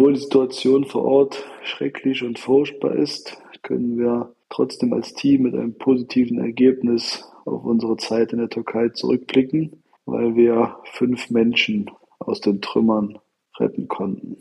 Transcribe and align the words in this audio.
obwohl 0.00 0.14
die 0.14 0.20
Situation 0.20 0.86
vor 0.86 1.04
Ort 1.04 1.44
schrecklich 1.62 2.22
und 2.22 2.38
furchtbar 2.38 2.94
ist, 2.94 3.36
können 3.60 3.98
wir 3.98 4.32
trotzdem 4.48 4.94
als 4.94 5.12
Team 5.12 5.42
mit 5.42 5.54
einem 5.54 5.74
positiven 5.74 6.38
Ergebnis 6.38 7.30
auf 7.44 7.66
unsere 7.66 7.98
Zeit 7.98 8.32
in 8.32 8.38
der 8.38 8.48
Türkei 8.48 8.88
zurückblicken, 8.88 9.82
weil 10.06 10.34
wir 10.36 10.76
fünf 10.94 11.28
Menschen 11.28 11.90
aus 12.18 12.40
den 12.40 12.62
Trümmern 12.62 13.18
retten 13.58 13.88
konnten. 13.88 14.38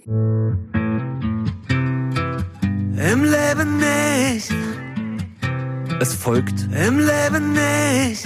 Im 2.96 3.24
Leben 3.26 3.80
nicht. 3.80 4.54
Es 6.00 6.16
folgt 6.16 6.70
Im 6.88 7.00
Leben 7.00 7.52
nicht. 7.52 8.26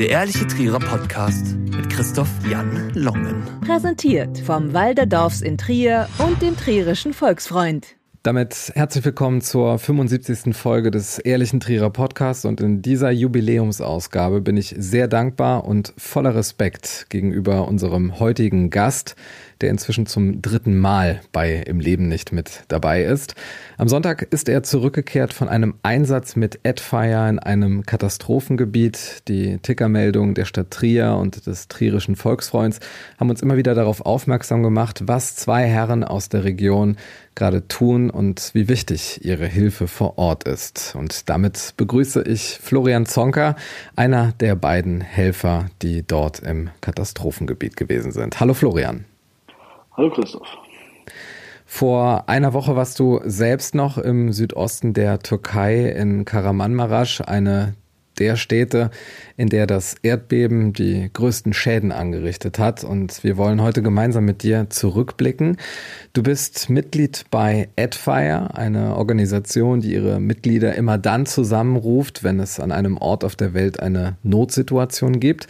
Der 0.00 0.10
ehrliche 0.10 0.48
Trierer 0.48 0.80
Podcast 0.80 1.56
mit 1.56 1.83
Christoph 1.94 2.28
Jan 2.50 2.90
Longen. 2.96 3.44
Präsentiert 3.64 4.40
vom 4.40 4.74
Walderdorfs 4.74 5.42
in 5.42 5.56
Trier 5.56 6.08
und 6.18 6.42
dem 6.42 6.56
Trierischen 6.56 7.12
Volksfreund. 7.12 7.94
Damit 8.24 8.72
herzlich 8.74 9.04
willkommen 9.04 9.42
zur 9.42 9.78
75. 9.78 10.56
Folge 10.56 10.90
des 10.90 11.20
Ehrlichen 11.20 11.60
Trierer 11.60 11.90
Podcasts 11.90 12.46
und 12.46 12.60
in 12.60 12.82
dieser 12.82 13.12
Jubiläumsausgabe 13.12 14.40
bin 14.40 14.56
ich 14.56 14.74
sehr 14.76 15.06
dankbar 15.06 15.66
und 15.66 15.94
voller 15.96 16.34
Respekt 16.34 17.06
gegenüber 17.10 17.68
unserem 17.68 18.18
heutigen 18.18 18.70
Gast, 18.70 19.14
der 19.60 19.70
inzwischen 19.70 20.06
zum 20.06 20.42
dritten 20.42 20.78
Mal 20.78 21.20
bei 21.32 21.54
Im 21.54 21.80
Leben 21.80 22.08
nicht 22.08 22.32
mit 22.32 22.64
dabei 22.68 23.04
ist. 23.04 23.34
Am 23.76 23.88
Sonntag 23.88 24.22
ist 24.22 24.48
er 24.48 24.62
zurückgekehrt 24.62 25.32
von 25.32 25.48
einem 25.48 25.74
Einsatz 25.82 26.36
mit 26.36 26.60
Adfire 26.66 27.28
in 27.28 27.38
einem 27.38 27.84
Katastrophengebiet. 27.84 29.22
Die 29.28 29.58
Tickermeldungen 29.58 30.34
der 30.34 30.44
Stadt 30.44 30.70
Trier 30.70 31.16
und 31.16 31.46
des 31.46 31.68
Trierischen 31.68 32.16
Volksfreunds 32.16 32.80
haben 33.18 33.30
uns 33.30 33.42
immer 33.42 33.56
wieder 33.56 33.74
darauf 33.74 34.04
aufmerksam 34.04 34.62
gemacht, 34.62 35.02
was 35.06 35.36
zwei 35.36 35.64
Herren 35.64 36.04
aus 36.04 36.28
der 36.28 36.44
Region 36.44 36.96
gerade 37.34 37.66
tun 37.66 38.10
und 38.10 38.50
wie 38.54 38.68
wichtig 38.68 39.24
ihre 39.24 39.46
Hilfe 39.46 39.88
vor 39.88 40.18
Ort 40.18 40.44
ist. 40.44 40.94
Und 40.96 41.28
damit 41.28 41.74
begrüße 41.76 42.22
ich 42.22 42.58
Florian 42.62 43.06
Zonka, 43.06 43.56
einer 43.96 44.32
der 44.40 44.54
beiden 44.54 45.00
Helfer, 45.00 45.66
die 45.82 46.06
dort 46.06 46.40
im 46.40 46.70
Katastrophengebiet 46.80 47.76
gewesen 47.76 48.12
sind. 48.12 48.38
Hallo 48.40 48.54
Florian. 48.54 49.04
Hallo 49.96 50.10
Christoph. 50.10 50.48
Vor 51.66 52.28
einer 52.28 52.52
Woche 52.52 52.74
warst 52.74 52.98
du 52.98 53.20
selbst 53.24 53.76
noch 53.76 53.96
im 53.96 54.32
Südosten 54.32 54.92
der 54.92 55.20
Türkei 55.20 55.88
in 55.88 56.24
Karamanmaraş, 56.24 57.20
eine 57.20 57.74
der 58.18 58.34
Städte, 58.34 58.90
in 59.36 59.48
der 59.48 59.66
das 59.68 59.94
Erdbeben 60.02 60.72
die 60.72 61.10
größten 61.12 61.52
Schäden 61.52 61.92
angerichtet 61.92 62.58
hat. 62.58 62.82
Und 62.82 63.22
wir 63.22 63.36
wollen 63.36 63.62
heute 63.62 63.82
gemeinsam 63.82 64.24
mit 64.24 64.42
dir 64.42 64.68
zurückblicken. 64.68 65.58
Du 66.12 66.24
bist 66.24 66.70
Mitglied 66.70 67.24
bei 67.30 67.68
Adfire, 67.78 68.54
eine 68.54 68.96
Organisation, 68.96 69.80
die 69.80 69.94
ihre 69.94 70.18
Mitglieder 70.18 70.74
immer 70.74 70.98
dann 70.98 71.24
zusammenruft, 71.24 72.24
wenn 72.24 72.40
es 72.40 72.58
an 72.58 72.72
einem 72.72 72.98
Ort 72.98 73.24
auf 73.24 73.36
der 73.36 73.54
Welt 73.54 73.80
eine 73.80 74.16
Notsituation 74.24 75.20
gibt. 75.20 75.46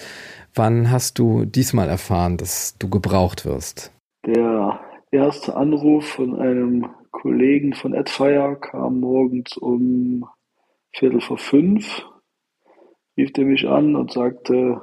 Wann 0.55 0.91
hast 0.91 1.19
du 1.19 1.47
diesmal 1.47 1.89
erfahren, 1.89 2.37
dass 2.37 2.77
du 2.78 2.89
gebraucht 2.89 3.45
wirst? 3.47 3.94
Der 4.27 4.80
erste 5.11 5.55
Anruf 5.55 6.06
von 6.06 6.41
einem 6.41 6.89
Kollegen 7.11 7.75
von 7.75 7.94
Adfire 7.94 8.56
kam 8.58 9.00
morgens 9.00 9.55
um 9.58 10.27
Viertel 10.92 11.20
vor 11.20 11.36
fünf. 11.36 12.06
Rief 13.19 13.34
der 13.34 13.44
mich 13.44 13.69
an 13.69 13.97
und 13.97 14.12
sagte, 14.12 14.81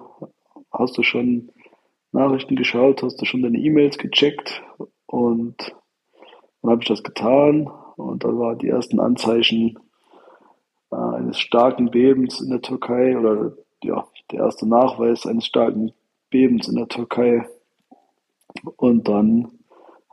hast 0.71 0.95
du 0.95 1.01
schon 1.01 1.51
Nachrichten 2.11 2.55
geschaut, 2.55 3.01
hast 3.01 3.19
du 3.19 3.25
schon 3.25 3.41
deine 3.41 3.57
E-Mails 3.57 3.97
gecheckt? 3.97 4.61
Und 5.07 5.73
dann 6.61 6.71
habe 6.71 6.83
ich 6.83 6.87
das 6.87 7.01
getan 7.01 7.67
und 7.95 8.23
da 8.23 8.27
waren 8.27 8.59
die 8.59 8.69
ersten 8.69 8.99
Anzeichen 8.99 9.79
äh, 10.91 10.95
eines 10.95 11.39
starken 11.39 11.89
Bebens 11.89 12.39
in 12.41 12.51
der 12.51 12.61
Türkei 12.61 13.17
oder 13.17 13.53
ja, 13.83 14.05
der 14.31 14.41
erste 14.41 14.69
Nachweis 14.69 15.25
eines 15.25 15.47
starken 15.47 15.93
Bebens 16.29 16.67
in 16.67 16.75
der 16.75 16.87
Türkei 16.87 17.47
und 18.77 19.07
dann 19.07 19.47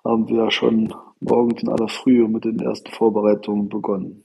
haben 0.04 0.28
wir 0.28 0.50
schon 0.50 0.92
morgens 1.20 1.62
in 1.62 1.68
aller 1.68 1.88
Frühe 1.88 2.28
mit 2.28 2.44
den 2.44 2.60
ersten 2.60 2.90
Vorbereitungen 2.90 3.68
begonnen. 3.68 4.24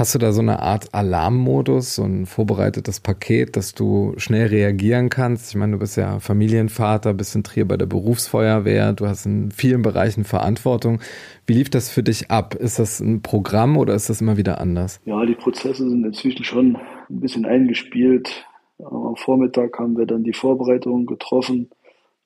Hast 0.00 0.14
du 0.14 0.18
da 0.18 0.32
so 0.32 0.40
eine 0.40 0.60
Art 0.62 0.94
Alarmmodus, 0.94 1.96
so 1.96 2.04
ein 2.04 2.24
vorbereitetes 2.24 3.00
Paket, 3.00 3.54
dass 3.56 3.74
du 3.74 4.14
schnell 4.16 4.46
reagieren 4.46 5.10
kannst? 5.10 5.50
Ich 5.50 5.56
meine, 5.56 5.72
du 5.72 5.78
bist 5.78 5.98
ja 5.98 6.20
Familienvater, 6.20 7.12
bist 7.12 7.34
in 7.34 7.42
Trier 7.42 7.68
bei 7.68 7.76
der 7.76 7.84
Berufsfeuerwehr, 7.84 8.94
du 8.94 9.06
hast 9.06 9.26
in 9.26 9.50
vielen 9.50 9.82
Bereichen 9.82 10.24
Verantwortung. 10.24 11.00
Wie 11.46 11.52
lief 11.52 11.68
das 11.68 11.90
für 11.90 12.02
dich 12.02 12.30
ab? 12.30 12.54
Ist 12.54 12.78
das 12.78 13.00
ein 13.00 13.20
Programm 13.20 13.76
oder 13.76 13.94
ist 13.94 14.08
das 14.08 14.22
immer 14.22 14.38
wieder 14.38 14.58
anders? 14.58 15.00
Ja, 15.04 15.22
die 15.26 15.34
Prozesse 15.34 15.86
sind 15.86 16.02
inzwischen 16.06 16.44
schon 16.44 16.78
ein 17.10 17.20
bisschen 17.20 17.44
eingespielt. 17.44 18.46
Am 18.78 19.16
Vormittag 19.16 19.78
haben 19.78 19.98
wir 19.98 20.06
dann 20.06 20.24
die 20.24 20.32
Vorbereitungen 20.32 21.04
getroffen 21.04 21.68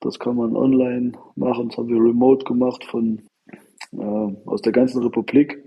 das 0.04 0.18
kann 0.18 0.36
man 0.36 0.54
online 0.54 1.12
machen. 1.34 1.68
Das 1.68 1.78
haben 1.78 1.88
wir 1.88 1.96
remote 1.96 2.44
gemacht 2.44 2.84
von 2.84 3.22
äh, 3.92 4.36
aus 4.46 4.60
der 4.62 4.72
ganzen 4.72 5.02
Republik. 5.02 5.64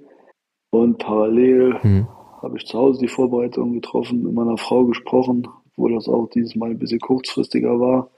Und 0.70 1.00
parallel 1.00 1.80
mhm. 1.82 2.08
habe 2.42 2.58
ich 2.58 2.66
zu 2.66 2.78
Hause 2.78 3.00
die 3.00 3.08
Vorbereitungen 3.08 3.74
getroffen, 3.74 4.24
mit 4.24 4.34
meiner 4.34 4.58
Frau 4.58 4.86
gesprochen, 4.86 5.48
obwohl 5.72 5.94
das 5.94 6.08
auch 6.08 6.28
dieses 6.30 6.56
Mal 6.56 6.72
ein 6.72 6.80
bisschen 6.80 7.00
kurzfristiger 7.00 7.80
war. 7.80 8.12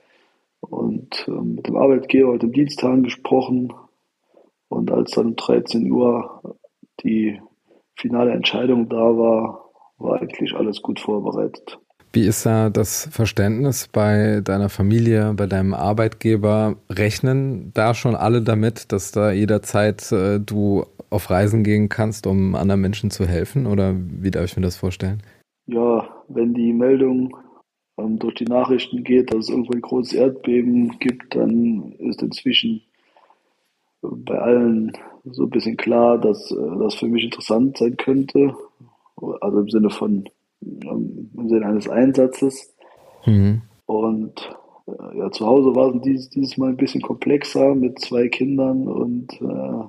Und 0.60 1.26
äh, 1.26 1.30
mit 1.30 1.66
dem 1.66 1.76
Arbeitgeber, 1.76 2.32
mit 2.32 2.42
dem 2.42 2.52
Dienstag 2.52 3.02
gesprochen. 3.02 3.72
Und 4.68 4.90
als 4.90 5.12
dann 5.12 5.28
um 5.28 5.36
13 5.36 5.90
Uhr 5.90 6.42
die 7.02 7.40
finale 7.96 8.32
Entscheidung 8.32 8.88
da 8.88 9.16
war, 9.16 9.70
war 9.98 10.20
eigentlich 10.20 10.54
alles 10.54 10.82
gut 10.82 11.00
vorbereitet. 11.00 11.78
Wie 12.12 12.26
ist 12.26 12.44
da 12.44 12.70
das 12.70 13.08
Verständnis 13.12 13.86
bei 13.86 14.40
deiner 14.42 14.68
Familie, 14.68 15.32
bei 15.36 15.46
deinem 15.46 15.74
Arbeitgeber? 15.74 16.76
Rechnen 16.90 17.70
da 17.72 17.94
schon 17.94 18.16
alle 18.16 18.42
damit, 18.42 18.90
dass 18.90 19.12
da 19.12 19.30
jederzeit 19.30 20.10
äh, 20.10 20.40
du 20.40 20.86
auf 21.10 21.30
Reisen 21.30 21.62
gehen 21.62 21.88
kannst, 21.88 22.26
um 22.26 22.56
anderen 22.56 22.80
Menschen 22.80 23.12
zu 23.12 23.26
helfen? 23.26 23.66
Oder 23.66 23.94
wie 23.96 24.32
darf 24.32 24.44
ich 24.44 24.56
mir 24.56 24.62
das 24.62 24.76
vorstellen? 24.76 25.22
Ja, 25.66 26.08
wenn 26.28 26.52
die 26.52 26.72
Meldung 26.72 27.36
ähm, 27.96 28.18
durch 28.18 28.34
die 28.34 28.44
Nachrichten 28.44 29.04
geht, 29.04 29.32
dass 29.32 29.44
es 29.44 29.48
irgendwo 29.50 29.72
ein 29.72 29.80
großes 29.80 30.14
Erdbeben 30.14 30.98
gibt, 30.98 31.36
dann 31.36 31.92
ist 31.98 32.22
inzwischen 32.22 32.82
bei 34.02 34.38
allen 34.38 34.92
so 35.24 35.44
ein 35.44 35.50
bisschen 35.50 35.76
klar, 35.76 36.18
dass 36.18 36.50
äh, 36.50 36.78
das 36.80 36.94
für 36.94 37.06
mich 37.06 37.24
interessant 37.24 37.78
sein 37.78 37.96
könnte. 37.96 38.54
Also 39.40 39.60
im 39.60 39.68
Sinne 39.68 39.90
von 39.90 40.24
im 40.60 41.48
Sinne 41.48 41.66
eines 41.66 41.88
Einsatzes. 41.88 42.74
Mhm. 43.26 43.62
Und 43.86 44.56
äh, 44.86 45.18
ja, 45.18 45.30
zu 45.30 45.46
Hause 45.46 45.74
war 45.74 45.94
es 45.94 46.00
dieses, 46.02 46.30
dieses 46.30 46.56
Mal 46.56 46.70
ein 46.70 46.76
bisschen 46.76 47.02
komplexer 47.02 47.74
mit 47.74 47.98
zwei 48.00 48.28
Kindern 48.28 48.86
und 48.88 49.32
äh, 49.40 49.84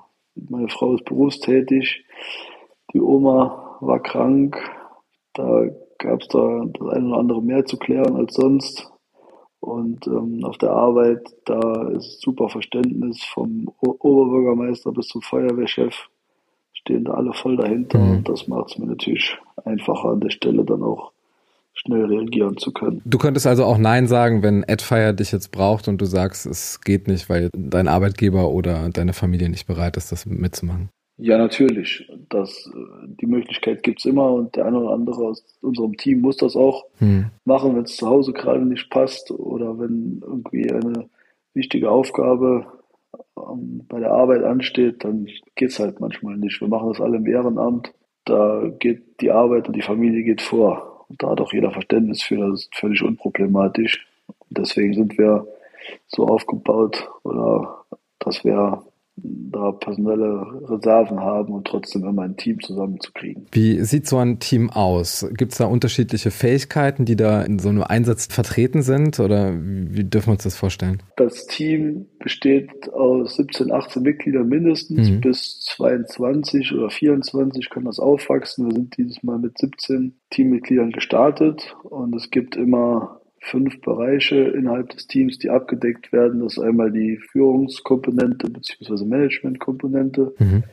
meine 0.49 0.69
Frau 0.69 0.95
ist 0.95 1.05
berufstätig. 1.05 2.05
Die 2.93 3.01
Oma 3.01 3.77
war 3.81 4.01
krank. 4.01 4.57
Da 5.33 5.65
gab 5.97 6.21
es 6.21 6.27
da 6.29 6.65
das 6.65 6.87
eine 6.89 7.07
oder 7.07 7.17
andere 7.17 7.41
mehr 7.41 7.65
zu 7.65 7.77
klären 7.77 8.15
als 8.15 8.33
sonst. 8.33 8.91
Und 9.59 10.07
ähm, 10.07 10.43
auf 10.43 10.57
der 10.57 10.71
Arbeit, 10.71 11.21
da 11.45 11.89
ist 11.89 12.21
super 12.21 12.49
Verständnis 12.49 13.23
vom 13.23 13.71
o 13.81 13.95
Oberbürgermeister 13.99 14.91
bis 14.91 15.07
zum 15.07 15.21
Feuerwehrchef 15.21 16.09
stehen 16.81 17.05
da 17.05 17.13
alle 17.13 17.33
voll 17.33 17.57
dahinter 17.57 17.99
mhm. 17.99 18.17
und 18.17 18.29
das 18.29 18.47
macht 18.47 18.71
es 18.71 18.77
mir 18.77 18.87
natürlich 18.87 19.37
einfacher 19.63 20.09
an 20.09 20.19
der 20.19 20.29
Stelle 20.29 20.65
dann 20.65 20.83
auch 20.83 21.11
schnell 21.73 22.05
reagieren 22.05 22.57
zu 22.57 22.71
können. 22.71 23.01
Du 23.05 23.17
könntest 23.17 23.47
also 23.47 23.63
auch 23.63 23.77
Nein 23.77 24.07
sagen, 24.07 24.43
wenn 24.43 24.65
Adfire 24.67 25.13
dich 25.13 25.31
jetzt 25.31 25.51
braucht 25.51 25.87
und 25.87 25.99
du 26.01 26.05
sagst, 26.05 26.45
es 26.45 26.81
geht 26.81 27.07
nicht, 27.07 27.29
weil 27.29 27.49
dein 27.55 27.87
Arbeitgeber 27.87 28.49
oder 28.49 28.89
deine 28.89 29.13
Familie 29.13 29.49
nicht 29.49 29.67
bereit 29.67 29.97
ist, 29.97 30.11
das 30.11 30.25
mitzumachen. 30.25 30.89
Ja, 31.17 31.37
natürlich. 31.37 32.09
Das, 32.29 32.69
die 33.05 33.27
Möglichkeit 33.27 33.83
gibt 33.83 33.99
es 33.99 34.05
immer 34.05 34.31
und 34.31 34.55
der 34.55 34.65
eine 34.65 34.79
oder 34.79 34.93
andere 34.93 35.23
aus 35.23 35.43
unserem 35.61 35.95
Team 35.95 36.21
muss 36.21 36.37
das 36.37 36.55
auch 36.55 36.85
hm. 36.97 37.27
machen, 37.45 37.75
wenn 37.75 37.83
es 37.83 37.95
zu 37.95 38.07
Hause 38.07 38.33
gerade 38.33 38.65
nicht 38.65 38.89
passt 38.89 39.29
oder 39.31 39.77
wenn 39.79 40.21
irgendwie 40.25 40.71
eine 40.71 41.09
wichtige 41.53 41.91
Aufgabe 41.91 42.65
bei 43.87 43.99
der 43.99 44.11
Arbeit 44.11 44.43
ansteht, 44.43 45.03
dann 45.03 45.27
geht 45.55 45.69
es 45.69 45.79
halt 45.79 45.99
manchmal 45.99 46.37
nicht. 46.37 46.61
Wir 46.61 46.67
machen 46.67 46.89
das 46.89 47.01
alle 47.01 47.17
im 47.17 47.25
Ehrenamt. 47.25 47.93
Da 48.25 48.69
geht 48.79 49.21
die 49.21 49.31
Arbeit 49.31 49.67
und 49.67 49.75
die 49.75 49.81
Familie 49.81 50.23
geht 50.23 50.41
vor. 50.41 51.05
Und 51.09 51.21
da 51.21 51.31
hat 51.31 51.41
auch 51.41 51.53
jeder 51.53 51.71
Verständnis 51.71 52.21
für, 52.23 52.37
das 52.37 52.61
ist 52.61 52.75
völlig 52.75 53.03
unproblematisch. 53.03 54.07
Und 54.27 54.57
deswegen 54.57 54.93
sind 54.93 55.17
wir 55.17 55.47
so 56.07 56.25
aufgebaut 56.25 57.09
oder 57.23 57.85
dass 58.19 58.43
wir 58.43 58.83
da 59.15 59.71
personelle 59.73 60.45
Reserven 60.69 61.19
haben 61.19 61.53
und 61.53 61.67
trotzdem 61.67 62.05
immer 62.05 62.23
ein 62.23 62.37
Team 62.37 62.59
zusammenzukriegen. 62.61 63.45
Wie 63.51 63.83
sieht 63.83 64.07
so 64.07 64.17
ein 64.17 64.39
Team 64.39 64.69
aus? 64.69 65.27
Gibt 65.33 65.51
es 65.51 65.57
da 65.57 65.65
unterschiedliche 65.65 66.31
Fähigkeiten, 66.31 67.05
die 67.05 67.15
da 67.15 67.41
in 67.41 67.59
so 67.59 67.69
einem 67.69 67.83
Einsatz 67.83 68.27
vertreten 68.27 68.81
sind 68.81 69.19
oder 69.19 69.53
wie 69.53 70.03
dürfen 70.03 70.27
wir 70.27 70.33
uns 70.33 70.43
das 70.43 70.55
vorstellen? 70.55 71.03
Das 71.17 71.45
Team 71.47 72.07
besteht 72.19 72.91
aus 72.93 73.35
17, 73.35 73.71
18 73.71 74.01
Mitgliedern 74.01 74.47
mindestens, 74.47 75.09
mhm. 75.09 75.21
bis 75.21 75.59
22 75.61 76.73
oder 76.73 76.89
24 76.89 77.69
können 77.69 77.85
das 77.85 77.99
aufwachsen. 77.99 78.67
Wir 78.67 78.75
sind 78.75 78.97
dieses 78.97 79.21
Mal 79.23 79.39
mit 79.39 79.57
17 79.57 80.15
Teammitgliedern 80.29 80.91
gestartet 80.91 81.75
und 81.83 82.15
es 82.15 82.31
gibt 82.31 82.55
immer 82.55 83.20
fünf 83.41 83.81
Bereiche 83.81 84.35
innerhalb 84.35 84.89
des 84.89 85.07
Teams, 85.07 85.39
die 85.39 85.49
abgedeckt 85.49 86.13
werden. 86.13 86.41
Das 86.41 86.57
ist 86.57 86.63
einmal 86.63 86.91
die 86.91 87.17
Führungskomponente 87.31 88.49
bzw. 88.49 89.03
Managementkomponente. 89.05 90.33
Mhm. 90.37 90.63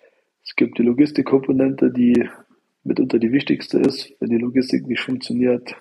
Es 0.45 0.55
gibt 0.55 0.79
die 0.79 0.83
Logistikkomponente, 0.83 1.91
die 1.91 2.29
mitunter 2.85 3.19
die 3.19 3.33
wichtigste 3.33 3.79
ist. 3.79 4.13
Wenn 4.21 4.31
die 4.31 4.39
Logistik 4.39 4.87
nicht 4.87 5.01
funktioniert, 5.01 5.75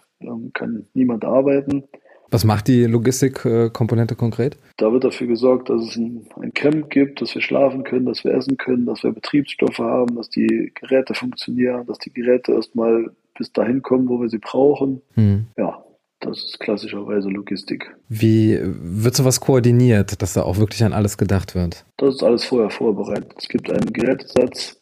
kann 0.53 0.87
niemand 0.93 1.25
arbeiten. 1.25 1.83
Was 2.29 2.43
macht 2.43 2.67
die 2.67 2.83
Logistikkomponente 2.83 4.15
konkret? 4.15 4.57
Da 4.75 4.91
wird 4.91 5.05
dafür 5.05 5.27
gesorgt, 5.27 5.69
dass 5.69 5.81
es 5.81 5.95
ein, 5.95 6.27
ein, 6.41 6.53
Camp 6.53 6.89
gibt, 6.89 7.21
dass 7.21 7.33
wir 7.33 7.41
schlafen 7.41 7.83
können, 7.83 8.05
dass 8.05 8.25
wir 8.25 8.33
essen 8.33 8.57
können, 8.57 8.85
dass 8.85 9.03
wir 9.03 9.13
Betriebsstoffe 9.13 9.77
haben, 9.77 10.15
dass 10.15 10.29
die 10.29 10.73
Geräte 10.75 11.13
funktionieren, 11.13 11.85
dass 11.85 11.99
die 11.99 12.11
Geräte 12.11 12.51
erstmal 12.53 13.11
bis 13.37 13.53
dahin 13.53 13.81
kommen, 13.81 14.09
wo 14.09 14.19
wir 14.19 14.27
sie 14.27 14.39
brauchen. 14.39 15.01
Hm. 15.13 15.45
Ja, 15.57 15.81
das 16.19 16.43
ist 16.43 16.59
klassischerweise 16.59 17.29
Logistik. 17.29 17.95
Wie 18.09 18.59
wird 18.61 19.15
sowas 19.15 19.39
koordiniert, 19.39 20.21
dass 20.21 20.33
da 20.33 20.43
auch 20.43 20.57
wirklich 20.57 20.83
an 20.83 20.93
alles 20.93 21.17
gedacht 21.17 21.55
wird? 21.55 21.85
Das 21.97 22.15
ist 22.15 22.23
alles 22.23 22.43
vorher 22.45 22.69
vorbereitet. 22.69 23.33
Es 23.37 23.47
gibt 23.47 23.69
einen 23.69 23.93
Gerätesatz, 23.93 24.81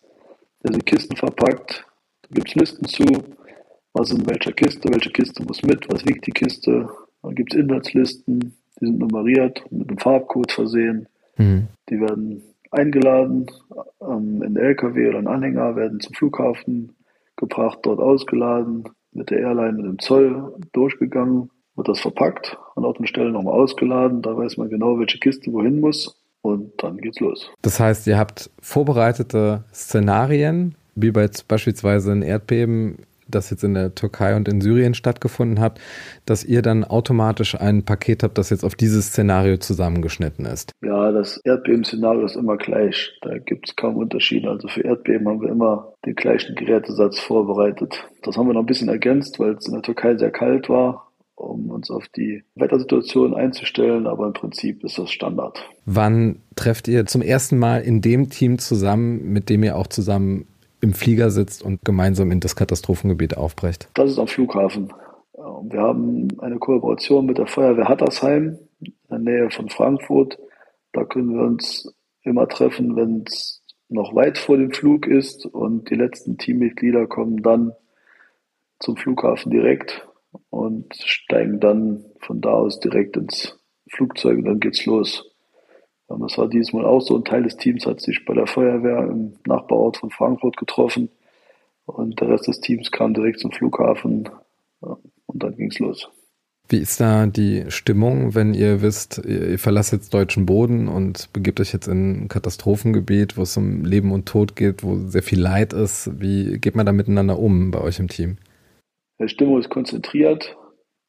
der 0.64 0.74
sind 0.74 0.86
Kisten 0.86 1.16
verpackt. 1.18 1.86
Da 2.24 2.30
gibt 2.34 2.50
es 2.50 2.56
Listen 2.56 2.86
zu, 2.88 3.04
was 3.94 4.12
in 4.12 4.26
welcher 4.28 4.54
Kiste, 4.54 4.90
welche 4.90 5.12
Kiste 5.12 5.44
muss 5.44 5.62
mit, 5.64 5.86
was 5.90 6.06
wiegt 6.06 6.26
die 6.26 6.32
Kiste. 6.32 6.90
Dann 7.22 7.36
gibt 7.36 7.54
es 7.54 7.60
Inhaltslisten, 7.60 8.40
die 8.80 8.86
sind 8.86 9.00
nummeriert, 9.00 9.64
mit 9.72 9.90
einem 9.90 9.98
Farbcode 9.98 10.52
versehen. 10.52 11.08
Mhm. 11.38 11.68
Die 11.90 12.00
werden 12.00 12.44
eingeladen 12.72 13.48
ähm, 14.02 14.42
in 14.42 14.56
LKW 14.56 15.10
oder 15.10 15.20
in 15.20 15.28
Anhänger, 15.28 15.76
werden 15.76 16.00
zum 16.00 16.14
Flughafen 16.14 16.94
gebracht, 17.36 17.80
dort 17.84 18.00
ausgeladen, 18.00 18.86
mit 19.16 19.30
der 19.30 19.40
Airline, 19.40 19.74
mit 19.74 19.86
dem 19.86 20.00
Zoll 20.00 20.54
durchgegangen, 20.74 21.50
wird 21.76 21.88
das 21.88 22.00
verpackt, 22.00 22.58
an 22.76 22.86
Ort 22.86 23.00
und 23.00 23.08
Stelle 23.08 23.32
nochmal 23.32 23.54
ausgeladen, 23.54 24.22
da 24.22 24.38
weiß 24.38 24.58
man 24.58 24.70
genau, 24.70 25.00
welche 25.00 25.20
Kiste 25.20 25.52
wohin 25.52 25.80
muss 25.80 26.22
und 26.42 26.72
dann 26.82 26.98
geht's 26.98 27.20
los. 27.20 27.50
Das 27.62 27.80
heißt, 27.80 28.08
ihr 28.08 28.18
habt 28.18 28.50
vorbereitete 28.62 29.64
Szenarien, 29.74 30.76
wie 30.96 31.12
bei 31.12 31.30
beispielsweise 31.48 32.12
ein 32.12 32.22
Erdbeben 32.22 33.00
das 33.28 33.50
jetzt 33.50 33.64
in 33.64 33.74
der 33.74 33.96
Türkei 33.96 34.36
und 34.36 34.48
in 34.48 34.62
Syrien 34.62 34.94
stattgefunden 34.94 35.60
hat, 35.60 35.80
dass 36.26 36.44
ihr 36.44 36.62
dann 36.62 36.84
automatisch 36.84 37.56
ein 37.56 37.84
Paket 37.84 38.24
habt, 38.24 38.38
das 38.38 38.50
jetzt 38.50 38.64
auf 38.64 38.76
dieses 38.76 39.08
Szenario 39.08 39.58
zusammengeschnitten 39.58 40.46
ist? 40.46 40.72
Ja, 40.84 41.12
das 41.12 41.40
Erdbeben-Szenario 41.44 42.26
ist 42.26 42.36
immer 42.36 42.58
gleich. 42.58 43.18
Da 43.22 43.38
gibt 43.38 43.70
es 43.70 43.76
kaum 43.76 43.98
Unterschiede. 43.98 44.50
Also 44.50 44.68
für 44.68 44.82
Erdbeben 44.82 45.28
haben 45.28 45.42
wir 45.42 45.50
immer 45.50 45.94
den 46.06 46.16
gleichen 46.16 46.56
Gerätesatz 46.56 47.20
vorbereitet. 47.20 47.96
Das 48.24 48.38
haben 48.38 48.48
wir 48.48 48.54
noch 48.54 48.62
ein 48.62 48.68
bisschen 48.68 48.90
ergänzt, 48.90 49.40
weil 49.40 49.54
es 49.54 49.68
in 49.68 49.74
der 49.74 49.82
Türkei 49.82 50.16
sehr 50.18 50.32
kalt 50.32 50.70
war 50.70 51.06
um 51.36 51.70
uns 51.70 51.92
auf 51.92 52.08
die 52.16 52.44
Wettersituation 52.56 53.34
einzustellen, 53.34 54.08
aber 54.08 54.28
im 54.28 54.34
Prinzip 54.34 54.84
ist 54.84 54.98
das 54.98 55.12
Standard. 55.12 55.60
Wann 55.86 56.42
trefft 56.56 56.88
ihr 56.88 57.06
zum 57.06 57.22
ersten 57.22 57.58
Mal 57.58 57.82
in 57.82 58.02
dem 58.02 58.30
Team 58.30 58.58
zusammen, 58.58 59.34
mit 59.34 59.50
dem 59.50 59.64
ihr 59.64 59.76
auch 59.76 59.88
zusammen 59.88 60.48
im 60.82 60.94
Flieger 60.94 61.30
sitzt 61.32 61.64
und 61.64 61.84
gemeinsam 61.84 62.32
in 62.32 62.40
das 62.40 62.56
Katastrophengebiet 62.56 63.38
aufbrecht? 63.38 63.90
Das 63.94 64.12
ist 64.12 64.20
am 64.20 64.28
Flughafen. 64.28 64.94
Wir 65.34 65.82
haben 65.82 66.28
eine 66.40 66.58
Kooperation 66.58 67.26
mit 67.26 67.38
der 67.38 67.48
Feuerwehr 67.48 67.88
Hattersheim 67.88 68.60
in 68.82 68.94
der 69.10 69.20
Nähe 69.20 69.50
von 69.52 69.70
Frankfurt. 69.70 70.38
Da 70.94 71.04
können 71.04 71.34
wir 71.34 71.44
uns 71.44 71.94
immer 72.24 72.48
treffen, 72.48 72.96
wenn 72.96 73.24
es 73.28 73.64
noch 73.90 74.16
weit 74.16 74.38
vor 74.38 74.58
dem 74.58 74.72
Flug 74.72 75.08
ist 75.08 75.46
und 75.46 75.90
die 75.90 75.96
letzten 75.96 76.38
Teammitglieder 76.38 77.08
kommen 77.08 77.42
dann 77.42 77.74
zum 78.80 78.98
Flughafen 78.98 79.52
direkt 79.52 80.08
und 80.50 80.94
steigen 80.96 81.60
dann 81.60 82.06
von 82.20 82.42
da 82.42 82.52
aus 82.52 82.80
direkt 82.80 83.18
ins 83.18 83.60
Flugzeug 83.90 84.40
und 84.40 84.46
dann 84.46 84.60
geht's 84.60 84.86
los. 84.86 85.35
Das 86.08 86.38
war 86.38 86.48
diesmal 86.48 86.86
auch 86.86 87.02
so. 87.02 87.16
Ein 87.16 87.26
Teil 87.26 87.44
des 87.44 87.58
Teams 87.58 87.86
hat 87.86 88.00
sich 88.00 88.26
bei 88.26 88.34
der 88.34 88.48
Feuerwehr 88.48 89.00
im 89.10 89.34
Nachbarort 89.46 89.98
von 89.98 90.12
Frankfurt 90.12 90.58
getroffen 90.58 91.10
und 91.86 92.20
der 92.20 92.30
Rest 92.30 92.48
des 92.48 92.60
Teams 92.62 92.92
kam 92.92 93.14
direkt 93.14 93.40
zum 93.40 93.52
Flughafen 93.52 94.30
und 94.82 95.44
dann 95.44 95.56
ging 95.56 95.72
es 95.72 95.80
los. 95.80 96.10
Wie 96.68 96.80
ist 96.80 97.00
da 97.00 97.28
die 97.28 97.66
Stimmung, 97.70 98.34
wenn 98.34 98.56
ihr 98.56 98.82
wisst, 98.82 99.22
ihr 99.24 99.60
verlasst 99.60 99.94
jetzt 99.94 100.16
deutschen 100.16 100.48
Boden 100.48 100.88
und 100.88 101.32
begebt 101.32 101.60
euch 101.60 101.74
jetzt 101.74 101.88
in 101.88 102.24
ein 102.24 102.28
Katastrophengebiet, 102.28 103.38
wo 103.38 103.44
es 103.44 103.56
um 103.56 103.86
Leben 103.86 104.12
und 104.12 104.28
Tod 104.28 104.56
geht, 104.56 104.84
wo 104.84 104.96
sehr 104.96 105.22
viel 105.22 105.40
Leid 105.40 105.74
ist? 105.74 106.20
Wie 106.20 106.58
geht 106.58 106.76
man 106.76 106.88
da 106.88 106.92
miteinander 106.92 107.38
um 107.38 107.70
bei 107.70 107.82
euch 107.82 108.00
im 108.00 108.08
Team? 108.08 108.38
Die 109.20 109.30
Stimmung 109.30 109.60
ist 109.60 109.70
konzentriert. 109.70 110.58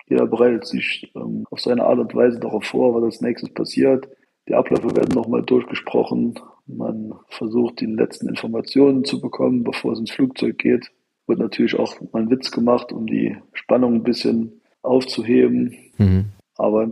Jeder 0.09 0.27
bereitet 0.27 0.67
sich 0.67 1.11
ähm, 1.17 1.47
auf 1.51 1.61
seine 1.61 1.85
Art 1.85 1.99
und 1.99 2.15
Weise 2.15 2.39
darauf 2.39 2.65
vor, 2.65 2.95
was 2.95 3.05
als 3.05 3.21
nächstes 3.23 3.53
passiert. 3.53 4.09
Die 4.49 4.55
Abläufe 4.55 4.95
werden 4.97 5.15
nochmal 5.15 5.43
durchgesprochen. 5.43 6.39
Man 6.67 7.15
versucht, 7.29 7.81
die 7.81 7.87
letzten 7.87 8.29
Informationen 8.29 9.05
zu 9.05 9.21
bekommen, 9.21 9.65
bevor 9.65 9.93
es 9.93 9.99
ins 9.99 10.13
Flugzeug 10.13 10.59
geht. 10.59 10.91
Wird 11.27 11.41
natürlich 11.41 11.79
auch 11.79 11.95
mal 12.13 12.23
ein 12.23 12.31
Witz 12.31 12.51
gemacht, 12.53 12.93
um 12.93 13.07
die 13.07 13.37
Spannung 13.53 13.95
ein 13.95 14.03
bisschen 14.03 14.61
aufzuheben. 14.83 15.77
Mhm. 15.99 16.27
Aber 16.57 16.91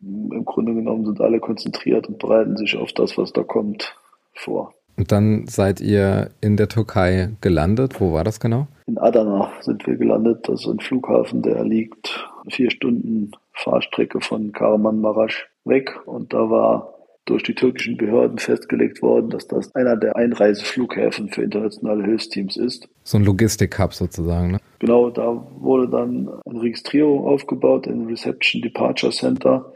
im 0.00 0.44
Grunde 0.44 0.74
genommen 0.74 1.04
sind 1.04 1.20
alle 1.20 1.40
konzentriert 1.40 2.08
und 2.08 2.18
bereiten 2.18 2.56
sich 2.56 2.76
auf 2.76 2.92
das, 2.92 3.16
was 3.16 3.32
da 3.32 3.42
kommt, 3.42 3.96
vor. 4.32 4.74
Und 4.96 5.10
dann 5.10 5.46
seid 5.46 5.80
ihr 5.80 6.30
in 6.40 6.56
der 6.56 6.68
Türkei 6.68 7.30
gelandet. 7.40 8.00
Wo 8.00 8.12
war 8.12 8.24
das 8.24 8.38
genau? 8.38 8.68
In 8.86 8.98
Adana 8.98 9.50
sind 9.60 9.86
wir 9.86 9.96
gelandet. 9.96 10.48
Das 10.48 10.60
ist 10.60 10.68
ein 10.68 10.80
Flughafen, 10.80 11.42
der 11.42 11.64
liegt 11.64 12.28
vier 12.48 12.70
Stunden 12.70 13.32
Fahrstrecke 13.52 14.20
von 14.20 14.52
Kahramanmaraş 14.52 15.48
weg. 15.64 16.06
Und 16.06 16.32
da 16.32 16.50
war 16.50 16.93
durch 17.24 17.42
die 17.42 17.54
türkischen 17.54 17.96
Behörden 17.96 18.38
festgelegt 18.38 19.00
worden, 19.00 19.30
dass 19.30 19.46
das 19.46 19.74
einer 19.74 19.96
der 19.96 20.16
Einreiseflughäfen 20.16 21.30
für 21.30 21.42
internationale 21.42 22.04
Hilfsteams 22.04 22.56
ist. 22.56 22.88
So 23.02 23.18
ein 23.18 23.24
Logistik-Hub 23.24 23.94
sozusagen, 23.94 24.52
ne? 24.52 24.58
Genau, 24.78 25.10
da 25.10 25.46
wurde 25.56 25.88
dann 25.88 26.28
eine 26.44 26.62
Registrierung 26.62 27.24
aufgebaut, 27.24 27.86
ein 27.86 28.06
Reception 28.06 28.60
Departure 28.60 29.12
Center 29.12 29.72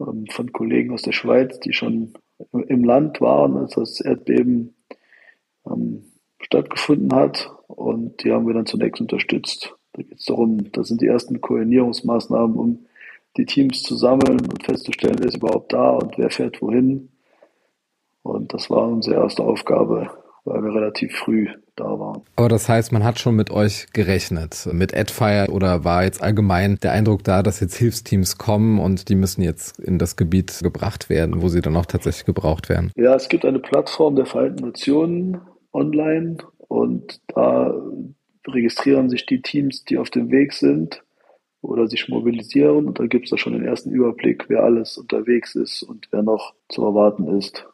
ähm, 0.00 0.24
von 0.30 0.52
Kollegen 0.52 0.94
aus 0.94 1.02
der 1.02 1.12
Schweiz, 1.12 1.60
die 1.60 1.72
schon 1.72 2.14
im 2.68 2.84
Land 2.84 3.20
waren, 3.20 3.56
als 3.56 3.74
das 3.74 4.00
Erdbeben 4.00 4.74
ähm, 5.66 6.04
stattgefunden 6.40 7.14
hat. 7.14 7.50
Und 7.66 8.22
die 8.24 8.32
haben 8.32 8.46
wir 8.46 8.54
dann 8.54 8.66
zunächst 8.66 9.00
unterstützt. 9.00 9.74
Da 9.92 10.02
geht 10.02 10.18
es 10.18 10.24
darum, 10.24 10.70
das 10.72 10.88
sind 10.88 11.00
die 11.00 11.06
ersten 11.06 11.40
Koordinierungsmaßnahmen, 11.40 12.56
um 12.56 12.86
die 13.36 13.46
Teams 13.46 13.82
zu 13.82 13.96
sammeln 13.96 14.40
und 14.40 14.64
festzustellen, 14.64 15.16
wer 15.18 15.28
ist 15.28 15.36
überhaupt 15.36 15.72
da 15.72 15.90
und 15.90 16.16
wer 16.18 16.30
fährt 16.30 16.60
wohin. 16.62 17.10
Und 18.22 18.52
das 18.52 18.70
war 18.70 18.88
unsere 18.88 19.16
erste 19.16 19.44
Aufgabe, 19.44 20.10
weil 20.44 20.62
wir 20.62 20.74
relativ 20.74 21.14
früh 21.14 21.48
da 21.76 21.84
waren. 21.84 22.22
Aber 22.34 22.48
das 22.48 22.68
heißt, 22.68 22.90
man 22.92 23.04
hat 23.04 23.18
schon 23.18 23.36
mit 23.36 23.50
euch 23.50 23.86
gerechnet, 23.92 24.68
mit 24.72 24.96
Adfire 24.96 25.48
oder 25.50 25.84
war 25.84 26.04
jetzt 26.04 26.22
allgemein 26.22 26.78
der 26.82 26.92
Eindruck 26.92 27.22
da, 27.22 27.42
dass 27.42 27.60
jetzt 27.60 27.76
Hilfsteams 27.76 28.38
kommen 28.38 28.80
und 28.80 29.08
die 29.08 29.14
müssen 29.14 29.42
jetzt 29.42 29.78
in 29.78 29.98
das 29.98 30.16
Gebiet 30.16 30.60
gebracht 30.62 31.08
werden, 31.08 31.42
wo 31.42 31.48
sie 31.48 31.60
dann 31.60 31.76
auch 31.76 31.86
tatsächlich 31.86 32.24
gebraucht 32.24 32.68
werden? 32.68 32.90
Ja, 32.96 33.14
es 33.14 33.28
gibt 33.28 33.44
eine 33.44 33.60
Plattform 33.60 34.16
der 34.16 34.26
Vereinten 34.26 34.64
Nationen 34.64 35.40
online 35.72 36.38
und 36.68 37.20
da 37.28 37.74
registrieren 38.48 39.10
sich 39.10 39.26
die 39.26 39.42
Teams, 39.42 39.84
die 39.84 39.98
auf 39.98 40.10
dem 40.10 40.30
Weg 40.30 40.52
sind 40.52 41.02
oder 41.66 41.86
sich 41.86 42.08
mobilisieren. 42.08 42.86
Und 42.86 42.98
da 42.98 43.06
gibt 43.06 43.26
es 43.26 43.30
da 43.30 43.38
schon 43.38 43.52
den 43.52 43.64
ersten 43.64 43.90
Überblick, 43.90 44.44
wer 44.48 44.64
alles 44.64 44.98
unterwegs 44.98 45.54
ist 45.54 45.82
und 45.82 46.08
wer 46.10 46.22
noch 46.22 46.54
zu 46.68 46.82
erwarten 46.84 47.26
ist. 47.38 47.66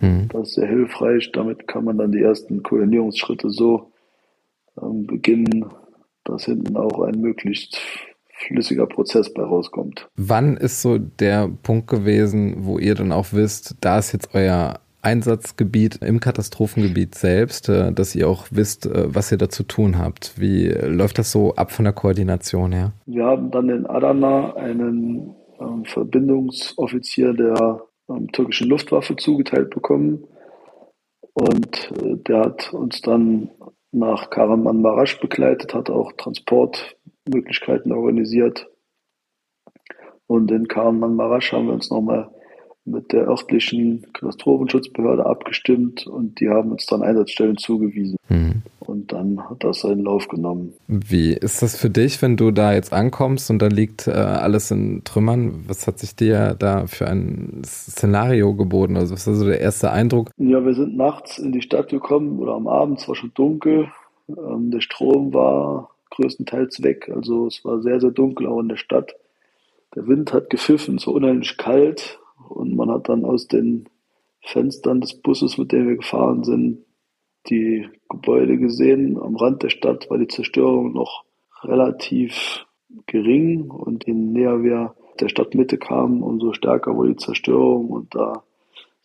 Mhm. 0.00 0.28
Das 0.28 0.48
ist 0.48 0.54
sehr 0.54 0.68
hilfreich. 0.68 1.32
Damit 1.32 1.66
kann 1.66 1.84
man 1.84 1.98
dann 1.98 2.12
die 2.12 2.22
ersten 2.22 2.62
Koordinierungsschritte 2.62 3.50
so 3.50 3.92
ähm, 4.80 5.06
beginnen, 5.06 5.66
dass 6.24 6.44
hinten 6.44 6.76
auch 6.76 7.00
ein 7.00 7.20
möglichst 7.20 7.80
flüssiger 8.46 8.86
Prozess 8.86 9.32
bei 9.32 9.42
rauskommt. 9.42 10.08
Wann 10.16 10.56
ist 10.56 10.80
so 10.80 10.98
der 10.98 11.48
Punkt 11.62 11.88
gewesen, 11.88 12.64
wo 12.64 12.78
ihr 12.78 12.94
dann 12.94 13.12
auch 13.12 13.32
wisst, 13.32 13.76
da 13.80 13.98
ist 13.98 14.12
jetzt 14.12 14.34
euer 14.34 14.80
Einsatzgebiet 15.02 16.02
im 16.02 16.20
Katastrophengebiet 16.20 17.14
selbst, 17.14 17.68
äh, 17.68 17.92
dass 17.92 18.14
ihr 18.14 18.28
auch 18.28 18.46
wisst, 18.50 18.86
äh, 18.86 19.14
was 19.14 19.30
ihr 19.30 19.38
da 19.38 19.48
zu 19.48 19.62
tun 19.62 19.98
habt. 19.98 20.40
Wie 20.40 20.68
läuft 20.68 21.18
das 21.18 21.30
so 21.30 21.54
ab 21.54 21.70
von 21.70 21.84
der 21.84 21.94
Koordination 21.94 22.72
her? 22.72 22.92
Wir 23.06 23.24
haben 23.24 23.50
dann 23.50 23.68
in 23.68 23.86
Adana 23.86 24.54
einen 24.56 25.34
ähm, 25.60 25.84
Verbindungsoffizier 25.84 27.32
der 27.32 27.82
ähm, 28.08 28.30
türkischen 28.32 28.68
Luftwaffe 28.68 29.16
zugeteilt 29.16 29.70
bekommen. 29.70 30.24
Und 31.32 31.92
äh, 32.02 32.16
der 32.16 32.40
hat 32.40 32.72
uns 32.72 33.00
dann 33.00 33.50
nach 33.92 34.30
Karaman 34.30 34.82
Marasch 34.82 35.20
begleitet, 35.20 35.74
hat 35.74 35.90
auch 35.90 36.12
Transportmöglichkeiten 36.12 37.92
organisiert. 37.92 38.66
Und 40.26 40.50
in 40.50 40.68
Karaman 40.68 41.14
Marasch 41.14 41.52
haben 41.52 41.68
wir 41.68 41.74
uns 41.74 41.90
nochmal 41.90 42.30
mit 42.90 43.12
der 43.12 43.28
örtlichen 43.28 44.06
Katastrophenschutzbehörde 44.12 45.26
abgestimmt 45.26 46.06
und 46.06 46.40
die 46.40 46.48
haben 46.48 46.72
uns 46.72 46.86
dann 46.86 47.02
Einsatzstellen 47.02 47.56
zugewiesen. 47.56 48.16
Mhm. 48.28 48.62
Und 48.80 49.12
dann 49.12 49.50
hat 49.50 49.64
das 49.64 49.80
seinen 49.80 50.04
Lauf 50.04 50.28
genommen. 50.28 50.72
Wie 50.86 51.32
ist 51.32 51.60
das 51.60 51.76
für 51.76 51.90
dich, 51.90 52.22
wenn 52.22 52.36
du 52.36 52.50
da 52.50 52.72
jetzt 52.72 52.92
ankommst 52.92 53.50
und 53.50 53.60
da 53.60 53.66
liegt 53.66 54.06
äh, 54.06 54.12
alles 54.12 54.70
in 54.70 55.02
Trümmern? 55.04 55.64
Was 55.66 55.86
hat 55.86 55.98
sich 55.98 56.16
dir 56.16 56.56
da 56.58 56.86
für 56.86 57.06
ein 57.06 57.62
Szenario 57.64 58.54
geboten? 58.54 58.96
Also 58.96 59.14
was 59.14 59.26
ist 59.26 59.38
so 59.38 59.44
der 59.44 59.60
erste 59.60 59.90
Eindruck? 59.90 60.30
Ja, 60.38 60.64
wir 60.64 60.74
sind 60.74 60.96
nachts 60.96 61.38
in 61.38 61.52
die 61.52 61.62
Stadt 61.62 61.90
gekommen 61.90 62.38
oder 62.38 62.54
am 62.54 62.66
Abend, 62.66 63.00
es 63.00 63.08
war 63.08 63.14
schon 63.14 63.32
dunkel. 63.34 63.88
Ähm, 64.28 64.70
der 64.70 64.80
Strom 64.80 65.34
war 65.34 65.90
größtenteils 66.10 66.82
weg. 66.82 67.10
Also 67.14 67.46
es 67.46 67.64
war 67.64 67.82
sehr, 67.82 68.00
sehr 68.00 68.10
dunkel 68.10 68.46
auch 68.46 68.60
in 68.60 68.68
der 68.68 68.76
Stadt. 68.76 69.14
Der 69.94 70.06
Wind 70.06 70.32
hat 70.32 70.50
gepfiffen, 70.50 70.96
es 70.96 71.06
war 71.06 71.14
unheimlich 71.14 71.56
kalt 71.56 72.18
und 72.48 72.74
man 72.74 72.90
hat 72.90 73.08
dann 73.08 73.24
aus 73.24 73.48
den 73.48 73.88
Fenstern 74.40 75.00
des 75.00 75.14
Busses, 75.14 75.58
mit 75.58 75.72
dem 75.72 75.88
wir 75.88 75.96
gefahren 75.96 76.44
sind, 76.44 76.84
die 77.48 77.88
Gebäude 78.08 78.58
gesehen. 78.58 79.18
Am 79.20 79.36
Rand 79.36 79.62
der 79.62 79.70
Stadt 79.70 80.08
war 80.10 80.18
die 80.18 80.28
Zerstörung 80.28 80.92
noch 80.92 81.24
relativ 81.62 82.66
gering 83.06 83.70
und 83.70 84.06
je 84.06 84.14
näher 84.14 84.62
wir 84.62 84.94
der 85.20 85.28
Stadtmitte 85.28 85.78
kamen, 85.78 86.22
umso 86.22 86.52
stärker 86.52 86.94
wurde 86.94 87.10
die 87.10 87.16
Zerstörung 87.16 87.88
und 87.88 88.14
da 88.14 88.44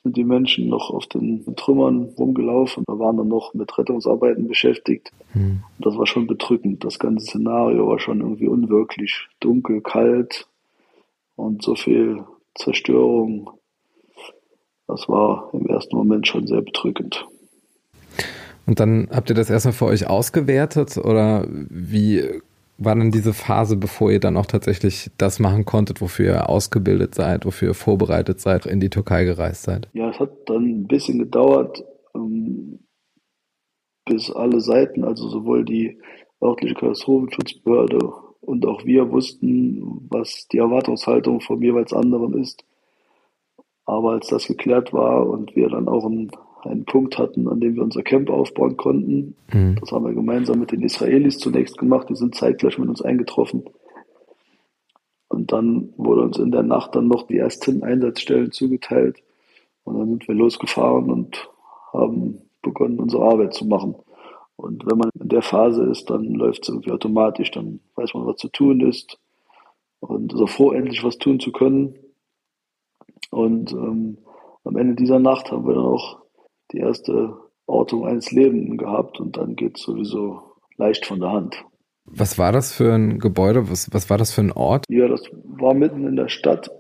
sind 0.03 0.17
die 0.17 0.25
Menschen 0.25 0.67
noch 0.67 0.89
auf 0.89 1.07
den 1.07 1.43
Trümmern 1.55 2.13
rumgelaufen. 2.17 2.83
Da 2.85 2.99
waren 2.99 3.17
dann 3.17 3.29
noch 3.29 3.53
mit 3.53 3.75
Rettungsarbeiten 3.77 4.47
beschäftigt. 4.47 5.11
Mhm. 5.33 5.63
Das 5.79 5.97
war 5.97 6.05
schon 6.05 6.27
bedrückend. 6.27 6.83
Das 6.83 6.99
ganze 6.99 7.25
Szenario 7.25 7.87
war 7.87 7.99
schon 7.99 8.19
irgendwie 8.19 8.49
unwirklich. 8.49 9.27
Dunkel, 9.39 9.81
kalt 9.81 10.47
und 11.35 11.63
so 11.63 11.75
viel 11.75 12.25
Zerstörung. 12.55 13.49
Das 14.87 15.07
war 15.07 15.49
im 15.53 15.65
ersten 15.67 15.95
Moment 15.95 16.27
schon 16.27 16.45
sehr 16.45 16.61
bedrückend. 16.61 17.25
Und 18.65 18.79
dann 18.79 19.09
habt 19.11 19.29
ihr 19.29 19.35
das 19.35 19.49
erstmal 19.49 19.73
für 19.73 19.85
euch 19.85 20.07
ausgewertet 20.07 20.97
oder 20.97 21.45
wie 21.49 22.41
war 22.77 22.95
denn 22.95 23.11
diese 23.11 23.33
Phase, 23.33 23.77
bevor 23.77 24.11
ihr 24.11 24.19
dann 24.19 24.37
auch 24.37 24.45
tatsächlich 24.45 25.11
das 25.17 25.39
machen 25.39 25.65
konntet, 25.65 26.01
wofür 26.01 26.25
ihr 26.25 26.49
ausgebildet 26.49 27.15
seid, 27.15 27.45
wofür 27.45 27.69
ihr 27.69 27.73
vorbereitet 27.75 28.39
seid, 28.39 28.65
in 28.65 28.79
die 28.79 28.89
Türkei 28.89 29.25
gereist 29.25 29.63
seid? 29.63 29.89
Ja, 29.93 30.09
es 30.09 30.19
hat 30.19 30.31
dann 30.47 30.63
ein 30.63 30.87
bisschen 30.87 31.19
gedauert, 31.19 31.83
ähm, 32.15 32.79
bis 34.05 34.31
alle 34.31 34.59
Seiten, 34.59 35.03
also 35.03 35.29
sowohl 35.29 35.65
die 35.65 35.99
örtliche 36.41 36.75
Katastrophenschutzbehörde 36.75 37.99
und 38.45 38.65
auch 38.65 38.85
wir 38.85 39.11
wussten, 39.11 40.07
was 40.09 40.47
die 40.51 40.57
Erwartungshaltung 40.57 41.41
vom 41.41 41.61
jeweils 41.61 41.93
anderen 41.93 42.33
ist. 42.33 42.63
Aber 43.85 44.11
als 44.11 44.27
das 44.27 44.47
geklärt 44.47 44.93
war 44.93 45.27
und 45.27 45.55
wir 45.55 45.69
dann 45.69 45.87
auch 45.87 46.05
einen, 46.05 46.31
einen 46.63 46.85
Punkt 46.85 47.17
hatten, 47.17 47.47
an 47.47 47.59
dem 47.59 47.75
wir 47.75 47.83
unser 47.83 48.03
Camp 48.03 48.29
aufbauen 48.29 48.77
konnten, 48.77 49.35
mhm. 49.51 49.75
das 49.79 49.91
haben 49.91 50.05
wir 50.05 50.13
gemeinsam 50.13 50.59
mit 50.59 50.71
den 50.71 50.83
Israelis 50.83 51.37
zunächst 51.37 51.77
gemacht, 51.77 52.09
die 52.09 52.15
sind 52.15 52.35
zeitgleich 52.35 52.77
mit 52.77 52.89
uns 52.89 53.01
eingetroffen. 53.01 53.63
Und 55.27 55.51
dann 55.51 55.93
wurde 55.97 56.21
uns 56.21 56.37
in 56.37 56.51
der 56.51 56.63
Nacht 56.63 56.95
dann 56.95 57.07
noch 57.07 57.23
die 57.27 57.37
ersten 57.37 57.83
Einsatzstellen 57.83 58.51
zugeteilt. 58.51 59.17
Und 59.83 59.97
dann 59.97 60.09
sind 60.09 60.27
wir 60.27 60.35
losgefahren 60.35 61.09
und 61.09 61.49
haben 61.91 62.39
begonnen, 62.61 62.99
unsere 62.99 63.23
Arbeit 63.23 63.53
zu 63.53 63.65
machen. 63.65 63.95
Und 64.63 64.85
wenn 64.85 64.97
man 64.97 65.09
in 65.19 65.27
der 65.27 65.41
Phase 65.41 65.83
ist, 65.83 66.09
dann 66.09 66.23
läuft 66.23 66.63
es 66.63 66.69
irgendwie 66.69 66.93
automatisch, 66.93 67.51
dann 67.51 67.81
weiß 67.95 68.13
man, 68.13 68.25
was 68.25 68.37
zu 68.37 68.47
tun 68.47 68.79
ist 68.79 69.19
und 69.99 70.31
ist 70.31 70.39
auch 70.39 70.47
froh, 70.47 70.71
endlich 70.71 71.03
was 71.03 71.17
tun 71.17 71.41
zu 71.41 71.51
können. 71.51 71.95
Und 73.29 73.73
ähm, 73.73 74.19
am 74.63 74.77
Ende 74.77 74.95
dieser 74.95 75.19
Nacht 75.19 75.51
haben 75.51 75.67
wir 75.67 75.73
dann 75.73 75.83
auch 75.83 76.21
die 76.71 76.77
erste 76.77 77.35
Ortung 77.65 78.05
eines 78.05 78.31
Lebenden 78.31 78.77
gehabt 78.77 79.19
und 79.19 79.35
dann 79.35 79.57
geht 79.57 79.77
es 79.77 79.83
sowieso 79.83 80.41
leicht 80.77 81.05
von 81.05 81.19
der 81.19 81.33
Hand. 81.33 81.61
Was 82.05 82.37
war 82.37 82.53
das 82.53 82.71
für 82.71 82.93
ein 82.93 83.19
Gebäude? 83.19 83.69
Was, 83.69 83.93
was 83.93 84.09
war 84.09 84.17
das 84.17 84.31
für 84.31 84.41
ein 84.41 84.53
Ort? 84.53 84.85
Ja, 84.87 85.09
das 85.09 85.29
war 85.43 85.73
mitten 85.73 86.07
in 86.07 86.15
der 86.15 86.29
Stadt 86.29 86.71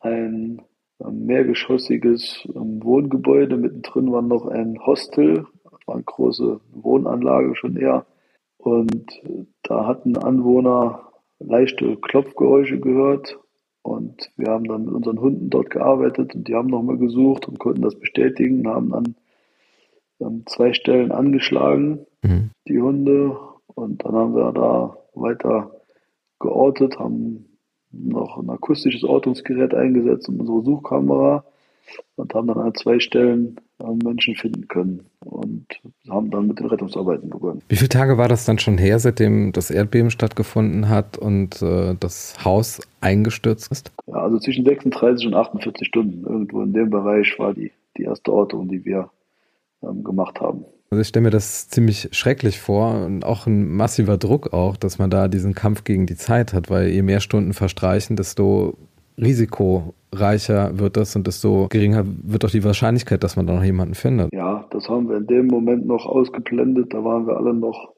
ein 0.00 0.60
mehrgeschossiges 0.98 2.46
ähm, 2.54 2.84
Wohngebäude. 2.84 3.56
Mittendrin 3.56 4.12
war 4.12 4.20
noch 4.20 4.44
ein 4.44 4.78
Hostel, 4.84 5.46
war 5.90 5.96
eine 5.96 6.04
große 6.04 6.60
Wohnanlage 6.72 7.56
schon 7.56 7.76
eher. 7.76 8.06
Und 8.58 9.20
da 9.64 9.86
hatten 9.86 10.16
Anwohner 10.16 11.10
leichte 11.40 11.96
Klopfgeräusche 11.96 12.78
gehört. 12.78 13.38
Und 13.82 14.30
wir 14.36 14.52
haben 14.52 14.64
dann 14.64 14.84
mit 14.84 14.94
unseren 14.94 15.20
Hunden 15.20 15.50
dort 15.50 15.70
gearbeitet 15.70 16.34
und 16.34 16.46
die 16.46 16.54
haben 16.54 16.68
nochmal 16.68 16.98
gesucht 16.98 17.48
und 17.48 17.58
konnten 17.58 17.82
das 17.82 17.98
bestätigen, 17.98 18.68
haben 18.68 18.94
an 18.94 19.16
ähm, 20.20 20.44
zwei 20.46 20.74
Stellen 20.74 21.10
angeschlagen, 21.10 22.06
mhm. 22.22 22.50
die 22.68 22.80
Hunde. 22.80 23.36
Und 23.74 24.04
dann 24.04 24.14
haben 24.14 24.36
wir 24.36 24.52
da 24.52 24.96
weiter 25.14 25.72
geortet, 26.38 26.98
haben 27.00 27.58
noch 27.90 28.38
ein 28.38 28.50
akustisches 28.50 29.02
Ortungsgerät 29.02 29.74
eingesetzt 29.74 30.28
und 30.28 30.38
unsere 30.38 30.62
Suchkamera 30.62 31.44
und 32.16 32.34
haben 32.34 32.46
dann 32.48 32.58
an 32.58 32.74
zwei 32.74 32.98
Stellen 32.98 33.56
Menschen 34.02 34.34
finden 34.34 34.68
können 34.68 35.06
und 35.20 35.66
haben 36.08 36.30
dann 36.30 36.46
mit 36.46 36.58
den 36.58 36.66
Rettungsarbeiten 36.66 37.30
begonnen. 37.30 37.62
Wie 37.68 37.76
viele 37.76 37.88
Tage 37.88 38.18
war 38.18 38.28
das 38.28 38.44
dann 38.44 38.58
schon 38.58 38.78
her, 38.78 38.98
seitdem 38.98 39.52
das 39.52 39.70
Erdbeben 39.70 40.10
stattgefunden 40.10 40.88
hat 40.88 41.16
und 41.16 41.62
äh, 41.62 41.94
das 41.98 42.44
Haus 42.44 42.80
eingestürzt 43.00 43.70
ist? 43.70 43.92
Ja, 44.06 44.16
also 44.16 44.38
zwischen 44.38 44.64
36 44.64 45.26
und 45.26 45.34
48 45.34 45.86
Stunden. 45.86 46.24
Irgendwo 46.24 46.62
in 46.62 46.72
dem 46.72 46.90
Bereich 46.90 47.38
war 47.38 47.54
die, 47.54 47.72
die 47.96 48.02
erste 48.02 48.32
Ortung, 48.32 48.68
die 48.68 48.84
wir 48.84 49.10
ähm, 49.82 50.04
gemacht 50.04 50.40
haben. 50.40 50.64
Also 50.90 51.02
ich 51.02 51.08
stelle 51.08 51.24
mir 51.24 51.30
das 51.30 51.68
ziemlich 51.68 52.08
schrecklich 52.10 52.58
vor 52.58 53.04
und 53.04 53.24
auch 53.24 53.46
ein 53.46 53.68
massiver 53.68 54.18
Druck 54.18 54.52
auch, 54.52 54.76
dass 54.76 54.98
man 54.98 55.08
da 55.08 55.28
diesen 55.28 55.54
Kampf 55.54 55.84
gegen 55.84 56.06
die 56.06 56.16
Zeit 56.16 56.52
hat, 56.52 56.68
weil 56.68 56.88
je 56.88 57.02
mehr 57.02 57.20
Stunden 57.20 57.52
verstreichen, 57.52 58.16
desto 58.16 58.76
risikoreicher 59.18 60.78
wird 60.78 60.96
das 60.96 61.16
und 61.16 61.26
desto 61.26 61.68
geringer 61.68 62.04
wird 62.06 62.44
auch 62.44 62.50
die 62.50 62.64
Wahrscheinlichkeit, 62.64 63.22
dass 63.22 63.36
man 63.36 63.46
da 63.46 63.54
noch 63.54 63.64
jemanden 63.64 63.94
findet. 63.94 64.32
Ja, 64.32 64.66
das 64.70 64.88
haben 64.88 65.08
wir 65.08 65.16
in 65.16 65.26
dem 65.26 65.46
Moment 65.46 65.86
noch 65.86 66.06
ausgeblendet. 66.06 66.92
Da 66.92 67.04
waren 67.04 67.26
wir 67.26 67.36
alle 67.36 67.54
noch 67.54 67.94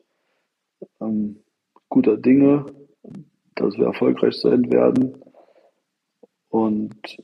ähm, 1.00 1.36
guter 1.88 2.16
Dinge, 2.16 2.66
dass 3.54 3.76
wir 3.76 3.86
erfolgreich 3.86 4.34
sein 4.34 4.70
werden 4.72 5.14
und 6.48 7.16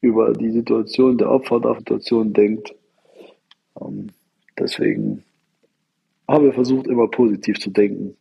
über 0.00 0.32
die 0.32 0.50
Situation 0.50 1.18
der 1.18 1.30
Opfer 1.30 1.60
der 1.60 1.74
Situation 1.76 2.32
denkt. 2.32 2.74
Ähm, 3.80 4.08
deswegen 4.58 5.24
haben 6.28 6.44
wir 6.44 6.52
versucht, 6.52 6.86
immer 6.86 7.08
positiv 7.08 7.58
zu 7.58 7.70
denken. 7.70 8.16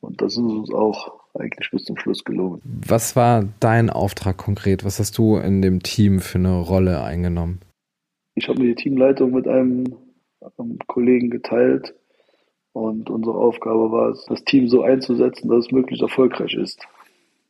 Und 0.00 0.20
das 0.20 0.32
ist 0.32 0.38
uns 0.38 0.72
auch 0.72 1.21
eigentlich 1.34 1.70
bis 1.70 1.84
zum 1.84 1.96
Schluss 1.96 2.24
gelungen. 2.24 2.60
Was 2.64 3.16
war 3.16 3.48
dein 3.60 3.90
Auftrag 3.90 4.36
konkret? 4.36 4.84
Was 4.84 4.98
hast 4.98 5.16
du 5.18 5.36
in 5.36 5.62
dem 5.62 5.82
Team 5.82 6.20
für 6.20 6.38
eine 6.38 6.60
Rolle 6.60 7.02
eingenommen? 7.02 7.60
Ich 8.34 8.48
habe 8.48 8.60
mir 8.60 8.74
die 8.74 8.82
Teamleitung 8.82 9.32
mit 9.32 9.46
einem, 9.46 9.96
einem 10.58 10.78
Kollegen 10.86 11.30
geteilt 11.30 11.94
und 12.72 13.10
unsere 13.10 13.36
Aufgabe 13.36 13.92
war 13.92 14.10
es, 14.10 14.24
das 14.26 14.44
Team 14.44 14.68
so 14.68 14.82
einzusetzen, 14.82 15.48
dass 15.48 15.66
es 15.66 15.72
möglichst 15.72 16.02
erfolgreich 16.02 16.54
ist. 16.54 16.80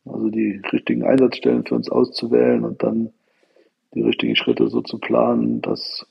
Also 0.05 0.29
die 0.29 0.61
richtigen 0.71 1.03
Einsatzstellen 1.03 1.65
für 1.65 1.75
uns 1.75 1.89
auszuwählen 1.89 2.65
und 2.65 2.83
dann 2.83 3.13
die 3.93 4.01
richtigen 4.01 4.35
Schritte 4.35 4.67
so 4.67 4.81
zu 4.81 4.99
planen, 4.99 5.61
dass 5.61 6.05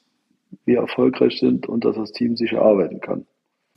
wir 0.65 0.79
erfolgreich 0.79 1.39
sind 1.39 1.69
und 1.69 1.85
dass 1.85 1.97
das 1.97 2.13
Team 2.13 2.37
sicher 2.37 2.63
arbeiten 2.63 3.01
kann. 3.01 3.27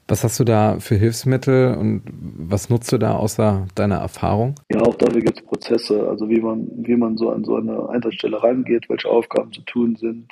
Was 0.08 0.24
hast 0.24 0.40
du 0.40 0.44
da 0.44 0.80
für 0.80 0.96
Hilfsmittel 0.96 1.76
und 1.76 2.04
was 2.12 2.70
nutzt 2.70 2.92
du 2.92 3.00
da 3.00 3.16
außer 3.16 3.66
deiner 3.74 3.96
Erfahrung? 3.96 4.54
Ja, 4.72 4.82
auch 4.82 4.96
dafür 4.96 5.22
gibt 5.22 5.40
es 5.40 5.46
Prozesse, 5.46 6.08
also 6.08 6.30
wie 6.30 6.42
man, 6.42 6.70
wie 6.78 6.96
man 6.96 7.18
so 7.18 7.32
an 7.32 7.44
so 7.44 7.56
eine 7.56 7.90
Einsatzstelle 7.90 8.42
rangeht, 8.42 8.88
welche 8.88 9.10
Aufgaben 9.10 9.52
zu 9.52 9.62
tun 9.62 9.96
sind. 9.96 10.32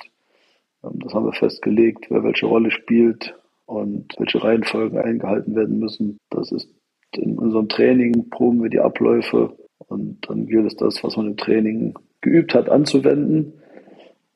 Ähm, 0.84 1.00
das 1.00 1.12
haben 1.12 1.26
wir 1.26 1.32
festgelegt, 1.32 2.06
wer 2.08 2.22
welche 2.22 2.46
Rolle 2.46 2.70
spielt 2.70 3.34
und 3.66 4.14
welche 4.18 4.44
Reihenfolgen 4.44 4.98
eingehalten 4.98 5.56
werden 5.56 5.80
müssen. 5.80 6.18
Das 6.30 6.52
ist 6.52 6.68
in 7.16 7.36
unserem 7.36 7.68
Training, 7.68 8.30
proben 8.30 8.62
wir 8.62 8.70
die 8.70 8.80
Abläufe 8.80 9.56
und 9.78 10.18
dann 10.28 10.46
gilt 10.46 10.66
es 10.66 10.76
das, 10.76 11.02
was 11.02 11.16
man 11.16 11.26
im 11.26 11.36
Training 11.36 11.94
geübt 12.20 12.54
hat, 12.54 12.68
anzuwenden. 12.68 13.54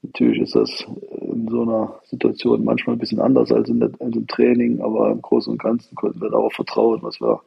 Natürlich 0.02 0.40
ist 0.42 0.54
das 0.54 0.86
in 1.10 1.48
so 1.48 1.62
einer 1.62 2.00
Situation 2.04 2.64
manchmal 2.64 2.96
ein 2.96 3.00
bisschen 3.00 3.20
anders 3.20 3.50
als, 3.50 3.68
in 3.68 3.80
der, 3.80 3.90
als 3.98 4.14
im 4.16 4.26
Training, 4.26 4.80
aber 4.80 5.10
im 5.10 5.22
Großen 5.22 5.52
und 5.52 5.62
Ganzen 5.62 5.94
konnten 5.96 6.20
wir 6.20 6.30
darauf 6.30 6.52
vertrauen, 6.52 7.00
was 7.02 7.20
wir 7.20 7.40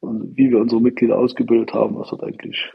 und 0.00 0.36
wie 0.36 0.50
wir 0.50 0.58
unsere 0.58 0.80
Mitglieder 0.80 1.18
ausgebildet 1.18 1.74
haben, 1.74 1.98
das 1.98 2.10
hat 2.10 2.22
eigentlich 2.22 2.72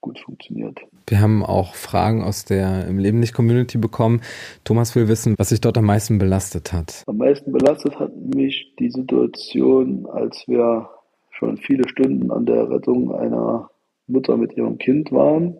gut 0.00 0.18
funktioniert. 0.20 0.78
Wir 1.08 1.20
haben 1.20 1.44
auch 1.44 1.74
Fragen 1.74 2.22
aus 2.22 2.44
der 2.44 2.86
im 2.86 2.98
Leben 2.98 3.18
nicht 3.18 3.34
Community 3.34 3.78
bekommen. 3.78 4.20
Thomas 4.64 4.94
will 4.94 5.08
wissen, 5.08 5.34
was 5.38 5.48
sich 5.48 5.60
dort 5.60 5.76
am 5.76 5.86
meisten 5.86 6.18
belastet 6.18 6.72
hat. 6.72 7.02
Am 7.06 7.16
meisten 7.16 7.50
belastet 7.50 7.98
hat 7.98 8.14
mich 8.16 8.74
die 8.78 8.90
Situation, 8.90 10.06
als 10.06 10.44
wir 10.46 10.88
schon 11.30 11.56
viele 11.56 11.88
Stunden 11.88 12.30
an 12.30 12.46
der 12.46 12.70
Rettung 12.70 13.12
einer 13.12 13.70
Mutter 14.06 14.36
mit 14.36 14.56
ihrem 14.56 14.78
Kind 14.78 15.10
waren 15.10 15.56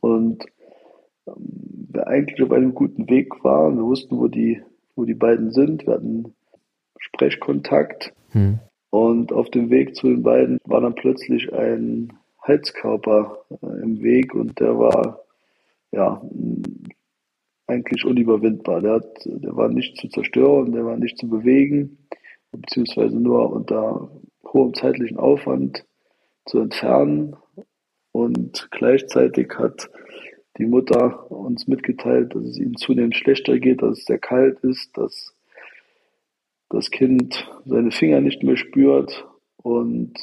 und 0.00 0.44
wir 1.26 2.06
eigentlich 2.06 2.42
auf 2.42 2.52
einem 2.52 2.74
guten 2.74 3.08
Weg 3.08 3.44
waren. 3.44 3.76
Wir 3.76 3.84
wussten, 3.84 4.18
wo 4.18 4.28
die, 4.28 4.62
wo 4.96 5.04
die 5.04 5.14
beiden 5.14 5.52
sind. 5.52 5.86
Wir 5.86 5.94
hatten 5.94 6.34
Sprechkontakt. 6.98 8.12
Hm. 8.30 8.60
Und 8.90 9.32
auf 9.32 9.50
dem 9.50 9.70
Weg 9.70 9.96
zu 9.96 10.08
den 10.08 10.22
beiden 10.22 10.58
war 10.64 10.80
dann 10.80 10.94
plötzlich 10.94 11.52
ein 11.52 12.12
Heizkörper 12.46 13.38
äh, 13.62 13.82
im 13.82 14.02
Weg 14.02 14.34
und 14.34 14.58
der 14.60 14.78
war 14.78 15.20
ja 15.92 16.20
eigentlich 17.66 18.04
unüberwindbar. 18.04 18.80
Der, 18.80 18.94
hat, 18.94 19.22
der 19.24 19.56
war 19.56 19.68
nicht 19.68 19.96
zu 19.96 20.08
zerstören, 20.08 20.72
der 20.72 20.84
war 20.84 20.96
nicht 20.96 21.18
zu 21.18 21.28
bewegen, 21.28 21.98
beziehungsweise 22.50 23.16
nur 23.16 23.50
unter 23.50 24.10
hohem 24.44 24.74
zeitlichen 24.74 25.18
Aufwand 25.18 25.84
zu 26.46 26.58
entfernen. 26.60 27.36
Und 28.12 28.68
gleichzeitig 28.70 29.54
hat 29.56 29.88
die 30.58 30.66
Mutter 30.66 31.30
uns 31.30 31.66
mitgeteilt, 31.66 32.34
dass 32.34 32.44
es 32.44 32.58
ihnen 32.58 32.76
zunehmend 32.76 33.16
schlechter 33.16 33.58
geht, 33.58 33.82
dass 33.82 33.98
es 33.98 34.04
sehr 34.04 34.18
kalt 34.18 34.60
ist, 34.60 34.96
dass 34.96 35.34
das 36.68 36.90
Kind 36.90 37.50
seine 37.64 37.90
Finger 37.90 38.20
nicht 38.20 38.42
mehr 38.42 38.56
spürt. 38.56 39.26
Und 39.56 40.14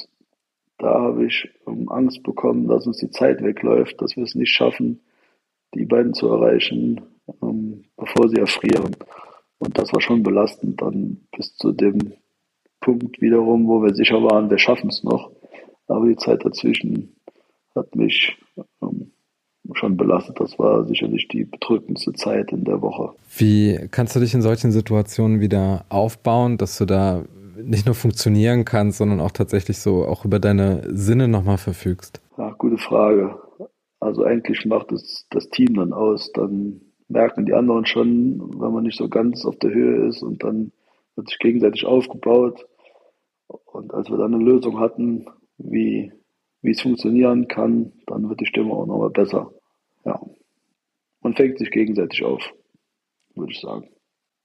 da 0.77 1.01
habe 1.01 1.25
ich 1.25 1.49
Angst 1.65 2.23
bekommen, 2.23 2.67
dass 2.67 2.87
uns 2.87 2.97
die 2.97 3.11
Zeit 3.11 3.41
wegläuft, 3.43 4.01
dass 4.01 4.15
wir 4.15 4.23
es 4.23 4.35
nicht 4.35 4.51
schaffen, 4.51 5.01
die 5.75 5.85
beiden 5.85 6.13
zu 6.13 6.27
erreichen, 6.27 7.01
ähm, 7.41 7.85
bevor 7.97 8.29
sie 8.29 8.37
erfrieren. 8.37 8.95
Und 9.59 9.77
das 9.77 9.93
war 9.93 10.01
schon 10.01 10.23
belastend 10.23 10.81
dann 10.81 11.27
bis 11.35 11.55
zu 11.55 11.71
dem 11.71 12.13
Punkt 12.79 13.21
wiederum, 13.21 13.67
wo 13.67 13.83
wir 13.83 13.93
sicher 13.93 14.23
waren, 14.23 14.49
wir 14.49 14.57
schaffen 14.57 14.89
es 14.89 15.03
noch. 15.03 15.31
Aber 15.87 16.07
die 16.07 16.15
Zeit 16.15 16.45
dazwischen 16.45 17.15
hat 17.75 17.95
mich 17.95 18.37
ähm, 18.81 19.08
schon 19.73 19.97
belastet. 19.97 20.39
Das 20.39 20.57
war 20.59 20.85
sicherlich 20.85 21.27
die 21.27 21.45
bedrückendste 21.45 22.13
Zeit 22.13 22.51
in 22.51 22.63
der 22.63 22.81
Woche. 22.81 23.11
Wie 23.37 23.87
kannst 23.91 24.15
du 24.15 24.19
dich 24.19 24.33
in 24.33 24.41
solchen 24.41 24.71
Situationen 24.71 25.39
wieder 25.39 25.85
aufbauen, 25.89 26.57
dass 26.57 26.77
du 26.77 26.85
da 26.85 27.23
nicht 27.61 27.85
nur 27.85 27.95
funktionieren 27.95 28.65
kannst, 28.65 28.97
sondern 28.97 29.19
auch 29.19 29.31
tatsächlich 29.31 29.79
so 29.79 30.05
auch 30.05 30.25
über 30.25 30.39
deine 30.39 30.83
Sinne 30.87 31.27
nochmal 31.27 31.57
verfügst? 31.57 32.21
Ja, 32.37 32.51
gute 32.51 32.77
Frage. 32.77 33.37
Also 33.99 34.23
eigentlich 34.23 34.65
macht 34.65 34.91
es 34.91 35.27
das 35.29 35.49
Team 35.49 35.75
dann 35.75 35.93
aus. 35.93 36.31
Dann 36.33 36.81
merken 37.09 37.45
die 37.45 37.53
anderen 37.53 37.85
schon, 37.85 38.39
wenn 38.59 38.71
man 38.71 38.83
nicht 38.83 38.97
so 38.97 39.09
ganz 39.09 39.45
auf 39.45 39.57
der 39.57 39.71
Höhe 39.71 40.07
ist 40.07 40.21
und 40.23 40.43
dann 40.43 40.71
wird 41.15 41.29
sich 41.29 41.39
gegenseitig 41.39 41.85
aufgebaut. 41.85 42.65
Und 43.47 43.93
als 43.93 44.09
wir 44.09 44.17
dann 44.17 44.33
eine 44.33 44.43
Lösung 44.43 44.79
hatten, 44.79 45.25
wie, 45.57 46.11
wie 46.61 46.71
es 46.71 46.81
funktionieren 46.81 47.47
kann, 47.47 47.91
dann 48.07 48.29
wird 48.29 48.39
die 48.39 48.45
Stimme 48.45 48.71
auch 48.71 48.85
nochmal 48.85 49.09
besser. 49.09 49.51
Ja. 50.05 50.19
Man 51.21 51.35
fängt 51.35 51.59
sich 51.59 51.71
gegenseitig 51.71 52.23
auf, 52.23 52.41
würde 53.35 53.51
ich 53.51 53.59
sagen. 53.59 53.89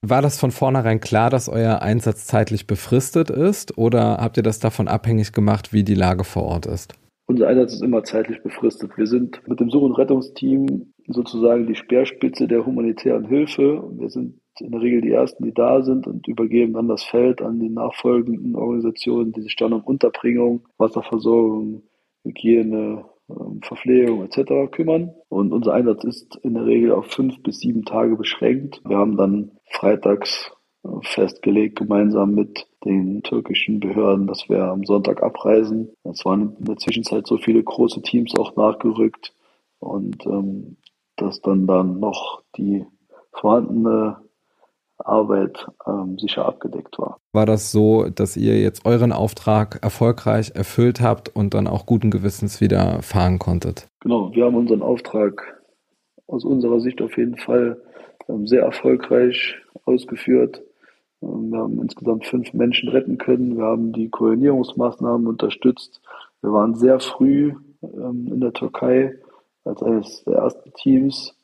War 0.01 0.21
das 0.21 0.39
von 0.39 0.51
vornherein 0.51 0.99
klar, 0.99 1.29
dass 1.29 1.49
euer 1.49 1.81
Einsatz 1.81 2.25
zeitlich 2.25 2.67
befristet 2.67 3.29
ist 3.29 3.77
oder 3.77 4.17
habt 4.17 4.37
ihr 4.37 4.43
das 4.43 4.59
davon 4.59 4.87
abhängig 4.87 5.31
gemacht, 5.31 5.73
wie 5.73 5.83
die 5.83 5.95
Lage 5.95 6.23
vor 6.23 6.43
Ort 6.43 6.67
ist? 6.67 6.93
Unser 7.27 7.47
Einsatz 7.47 7.73
ist 7.73 7.81
immer 7.81 8.03
zeitlich 8.03 8.43
befristet. 8.43 8.95
Wir 8.97 9.07
sind 9.07 9.41
mit 9.47 9.59
dem 9.59 9.71
Such- 9.71 9.81
und 9.81 9.93
Rettungsteam 9.93 10.93
sozusagen 11.07 11.65
die 11.65 11.73
Speerspitze 11.73 12.47
der 12.47 12.65
humanitären 12.65 13.25
Hilfe. 13.25 13.83
Wir 13.97 14.09
sind 14.09 14.39
in 14.59 14.71
der 14.71 14.81
Regel 14.81 15.01
die 15.01 15.11
Ersten, 15.11 15.43
die 15.43 15.53
da 15.53 15.81
sind 15.81 16.05
und 16.05 16.27
übergeben 16.27 16.73
dann 16.73 16.87
das 16.87 17.03
Feld 17.03 17.41
an 17.41 17.59
die 17.59 17.69
nachfolgenden 17.69 18.55
Organisationen, 18.55 19.31
die 19.31 19.41
sich 19.41 19.55
dann 19.55 19.73
um 19.73 19.83
Unterbringung, 19.83 20.67
Wasserversorgung, 20.77 21.81
Hygiene, 22.23 23.05
Verpflegung 23.61 24.23
etc. 24.23 24.71
kümmern. 24.71 25.13
Und 25.29 25.51
unser 25.51 25.73
Einsatz 25.73 26.03
ist 26.03 26.35
in 26.43 26.53
der 26.53 26.65
Regel 26.65 26.91
auf 26.91 27.07
fünf 27.07 27.41
bis 27.41 27.59
sieben 27.59 27.85
Tage 27.85 28.15
beschränkt. 28.15 28.81
Wir 28.85 28.97
haben 28.97 29.17
dann 29.17 29.51
freitags 29.71 30.51
äh, 30.83 30.89
festgelegt, 31.01 31.77
gemeinsam 31.77 32.35
mit 32.35 32.67
den 32.83 33.23
türkischen 33.23 33.79
Behörden, 33.79 34.27
dass 34.27 34.47
wir 34.47 34.63
am 34.65 34.83
Sonntag 34.83 35.23
abreisen. 35.23 35.89
Es 36.03 36.23
waren 36.25 36.55
in 36.59 36.65
der 36.65 36.77
Zwischenzeit 36.77 37.25
so 37.25 37.37
viele 37.37 37.63
große 37.63 38.01
Teams 38.01 38.35
auch 38.37 38.55
nachgerückt 38.55 39.33
und 39.79 40.25
ähm, 40.25 40.77
dass 41.15 41.41
dann 41.41 41.65
dann 41.65 41.99
noch 41.99 42.43
die 42.57 42.85
vorhandene 43.31 44.17
Arbeit 44.97 45.67
ähm, 45.85 46.17
sicher 46.19 46.45
abgedeckt 46.45 46.97
war. 46.97 47.17
War 47.33 47.45
das 47.45 47.71
so, 47.71 48.09
dass 48.09 48.37
ihr 48.37 48.59
jetzt 48.59 48.85
euren 48.85 49.11
Auftrag 49.11 49.79
erfolgreich 49.83 50.51
erfüllt 50.55 51.01
habt 51.01 51.35
und 51.35 51.53
dann 51.53 51.67
auch 51.67 51.85
guten 51.85 52.11
Gewissens 52.11 52.61
wieder 52.61 53.01
fahren 53.01 53.39
konntet? 53.39 53.87
Genau, 54.01 54.33
wir 54.33 54.45
haben 54.45 54.55
unseren 54.55 54.81
Auftrag 54.81 55.61
aus 56.27 56.43
unserer 56.43 56.79
Sicht 56.79 57.01
auf 57.01 57.17
jeden 57.17 57.37
Fall 57.37 57.81
ähm, 58.27 58.47
sehr 58.47 58.63
erfolgreich 58.63 59.55
ausgeführt. 59.85 60.61
Ähm, 61.21 61.51
wir 61.51 61.59
haben 61.59 61.81
insgesamt 61.81 62.25
fünf 62.25 62.53
Menschen 62.53 62.89
retten 62.89 63.17
können. 63.17 63.57
Wir 63.57 63.65
haben 63.65 63.93
die 63.93 64.09
Koordinierungsmaßnahmen 64.09 65.27
unterstützt. 65.27 66.01
Wir 66.41 66.51
waren 66.51 66.75
sehr 66.75 66.99
früh 66.99 67.53
ähm, 67.83 68.29
in 68.31 68.39
der 68.39 68.53
Türkei 68.53 69.15
als 69.63 69.81
eines 69.81 70.23
der 70.23 70.35
ersten 70.35 70.71
Teams 70.73 71.35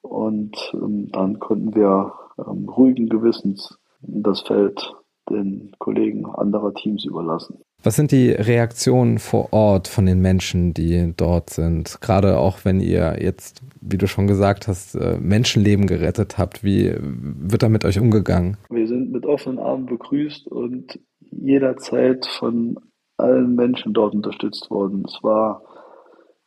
und 0.00 0.56
ähm, 0.74 1.10
dann 1.12 1.38
konnten 1.38 1.74
wir 1.74 2.12
ähm, 2.38 2.68
ruhigen 2.68 3.08
Gewissens 3.08 3.78
das 4.00 4.40
Feld 4.42 4.94
den 5.28 5.72
Kollegen 5.78 6.26
anderer 6.26 6.72
Teams 6.74 7.04
überlassen. 7.04 7.58
Was 7.82 7.94
sind 7.94 8.10
die 8.10 8.30
Reaktionen 8.30 9.18
vor 9.18 9.52
Ort 9.52 9.86
von 9.86 10.06
den 10.06 10.20
Menschen, 10.20 10.74
die 10.74 11.12
dort 11.16 11.50
sind? 11.50 12.00
Gerade 12.00 12.38
auch 12.38 12.64
wenn 12.64 12.80
ihr 12.80 13.18
jetzt, 13.20 13.62
wie 13.80 13.98
du 13.98 14.08
schon 14.08 14.26
gesagt 14.26 14.66
hast, 14.66 14.94
äh, 14.96 15.16
Menschenleben 15.20 15.86
gerettet 15.86 16.38
habt. 16.38 16.64
Wie 16.64 16.92
wird 16.98 17.62
da 17.62 17.68
mit 17.68 17.84
euch 17.84 18.00
umgegangen? 18.00 18.56
Wir 18.68 18.88
sind 18.88 19.12
mit 19.12 19.26
offenen 19.26 19.60
Armen 19.60 19.86
begrüßt 19.86 20.48
und 20.48 20.98
jederzeit 21.20 22.26
von 22.26 22.78
allen 23.16 23.54
Menschen 23.54 23.92
dort 23.92 24.14
unterstützt 24.14 24.70
worden. 24.70 25.04
Es 25.06 25.22
war 25.22 25.62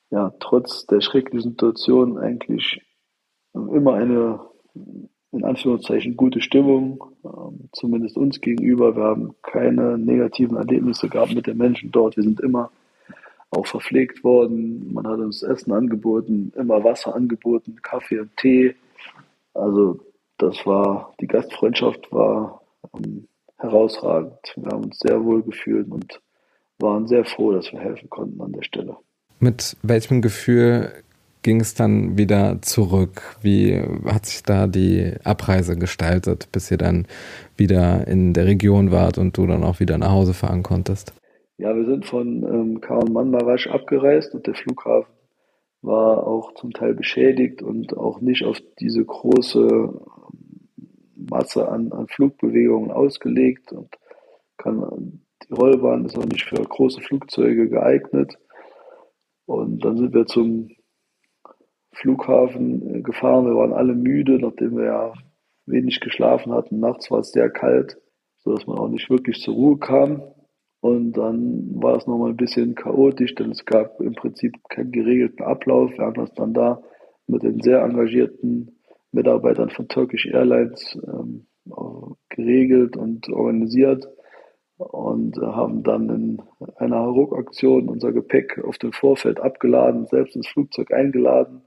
ja 0.10 0.34
trotz 0.39 0.86
der 0.88 0.99
schrecklichen 0.99 1.51
Situation 1.51 2.17
eigentlich 2.17 2.82
immer 3.54 3.93
eine 3.93 4.39
in 5.32 5.46
Anführungszeichen 5.46 6.17
gute 6.17 6.41
Stimmung, 6.41 7.04
ähm, 7.24 7.70
zumindest 7.72 8.17
uns 8.17 8.41
gegenüber. 8.41 8.96
Wir 8.96 9.04
haben 9.04 9.36
keine 9.41 9.98
negativen 9.98 10.58
Erlebnisse 10.58 11.08
gehabt 11.08 11.34
mit 11.34 11.48
den 11.48 11.58
Menschen 11.58 11.91
dort. 11.91 12.17
Wir 12.17 12.24
sind 12.24 12.41
immer 12.41 12.72
auch 13.50 13.65
verpflegt 13.65 14.24
worden. 14.24 14.94
Man 14.94 15.08
hat 15.08 15.20
uns 15.20 15.44
Essen 15.44 15.74
angeboten, 15.74 16.52
immer 16.56 16.84
Wasser 16.84 17.15
angeboten, 17.15 17.78
Kaffee 17.82 18.20
und 18.20 18.36
Tee. 18.38 18.76
Also 19.54 20.00
das 20.38 20.65
war, 20.65 21.13
die 21.22 21.28
Gastfreundschaft 21.28 22.12
war 22.12 22.62
ähm, 22.96 23.28
herausragend. 23.58 24.39
Wir 24.56 24.72
haben 24.72 24.86
uns 24.86 25.00
sehr 25.00 25.24
wohl 25.24 25.44
gefühlt 25.44 25.89
und 25.89 26.20
waren 26.80 27.08
sehr 27.08 27.26
froh, 27.26 27.52
dass 27.52 27.72
wir 27.72 27.80
helfen 27.80 28.10
konnten 28.10 28.41
an 28.41 28.54
der 28.54 28.63
Stelle. 28.63 28.98
Mit 29.39 29.78
welchem 29.84 30.22
Gefühl 30.22 31.04
ging 31.43 31.62
es 31.62 31.73
dann 31.73 32.17
wieder 32.17 32.62
zurück? 32.62 33.38
Wie 33.41 33.82
hat 34.06 34.25
sich 34.25 34.43
da 34.43 34.67
die 34.67 35.13
Abreise 35.23 35.77
gestaltet, 35.77 36.49
bis 36.51 36.71
ihr 36.71 36.77
dann 36.77 37.08
wieder 37.58 38.08
in 38.08 38.34
der 38.34 38.45
Region 38.45 38.91
wart 38.91 39.17
und 39.17 39.38
du 39.38 39.47
dann 39.47 39.63
auch 39.63 39.80
wieder 39.80 39.97
nach 39.97 40.12
Hause 40.12 40.34
fahren 40.34 40.63
konntest? 40.63 41.13
Ja, 41.58 41.75
wir 41.75 41.86
sind 41.86 42.06
von 42.06 42.43
ähm, 42.43 42.82
Kahramanmaraş 42.82 43.67
abgereist 43.67 44.34
und 44.34 44.47
der 44.47 44.56
Flughafen 44.56 45.13
war 45.82 46.25
auch 46.27 46.54
zum 46.56 46.71
Teil 46.71 46.93
beschädigt 46.93 47.62
und 47.62 47.97
auch 47.97 48.21
nicht 48.21 48.45
auf 48.45 48.58
diese 48.80 49.04
große 49.04 49.93
Masse 51.15 51.67
an, 51.67 51.91
an 51.91 52.08
Flugbewegungen 52.08 52.91
ausgelegt 52.91 53.71
und 53.71 53.89
kann, 54.58 55.21
die 55.43 55.54
Rollbahn 55.54 56.06
ist 56.06 56.17
auch 56.17 56.25
nicht 56.25 56.45
für 56.45 56.56
große 56.56 57.01
Flugzeuge 57.01 57.67
geeignet. 57.69 58.38
Und 59.45 59.84
dann 59.84 59.97
sind 59.97 60.13
wir 60.13 60.25
zum 60.25 60.69
Flughafen 61.93 62.95
äh, 62.95 63.01
gefahren. 63.01 63.45
Wir 63.45 63.56
waren 63.56 63.73
alle 63.73 63.93
müde, 63.93 64.39
nachdem 64.39 64.77
wir 64.77 64.86
ja 64.86 65.13
wenig 65.65 65.99
geschlafen 65.99 66.54
hatten. 66.54 66.80
Nachts 66.80 67.12
war 67.12 67.19
es 67.19 67.32
sehr 67.32 67.49
kalt, 67.49 67.97
sodass 68.39 68.65
man 68.67 68.77
auch 68.77 68.89
nicht 68.89 69.10
wirklich 69.10 69.41
zur 69.41 69.56
Ruhe 69.56 69.77
kam. 69.77 70.23
Und 70.80 71.13
dann 71.13 71.75
war 71.75 71.97
es 71.97 72.08
nochmal 72.08 72.32
ein 72.32 72.38
bisschen 72.38 72.73
chaotisch, 72.73 73.36
denn 73.36 73.51
es 73.51 73.65
gab 73.65 73.99
im 74.01 74.15
Prinzip 74.15 74.58
keinen 74.69 74.91
geregelten 74.91 75.45
Ablauf. 75.45 75.91
Wir 75.91 76.06
haben 76.06 76.15
das 76.15 76.34
dann 76.34 76.54
da 76.54 76.82
mit 77.27 77.43
den 77.43 77.62
sehr 77.62 77.84
engagierten 77.84 78.80
Mitarbeitern 79.12 79.69
von 79.69 79.88
Turkish 79.88 80.25
Airlines 80.25 80.97
ähm, 81.06 81.45
geregelt 82.30 82.97
und 82.97 83.30
organisiert. 83.30 84.08
und 84.77 85.38
äh, 85.38 85.41
haben 85.41 85.84
dann 85.84 86.10
in 86.10 86.41
einer 86.77 87.01
Ruckaktion 87.01 87.88
unser 87.88 88.12
Gepäck 88.12 88.60
auf 88.63 88.80
dem 88.80 88.93
Vorfeld 88.93 89.39
abgeladen, 89.39 90.08
selbst 90.08 90.36
ins 90.36 90.47
Flugzeug 90.47 90.91
eingeladen 90.91 91.62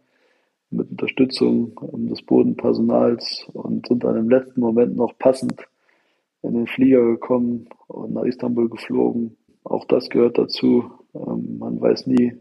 mit 0.77 0.91
Unterstützung 0.91 1.73
des 2.11 2.23
Bodenpersonals 2.23 3.47
und 3.53 3.87
sind 3.87 4.05
dann 4.05 4.17
im 4.17 4.31
letzten 4.31 4.61
Moment 4.61 4.97
noch 4.97 5.17
passend 5.19 5.55
in 6.43 6.55
den 6.55 6.67
Flieger 6.67 7.03
gekommen 7.03 7.69
und 7.89 8.13
nach 8.13 8.25
Istanbul 8.25 8.69
geflogen. 8.69 9.37
Auch 9.65 9.87
das 9.87 10.11
gehört 10.11 10.39
dazu. 10.39 10.91
Ähm, 11.15 11.59
man 11.59 11.81
weiß 11.81 12.07
nie, 12.07 12.35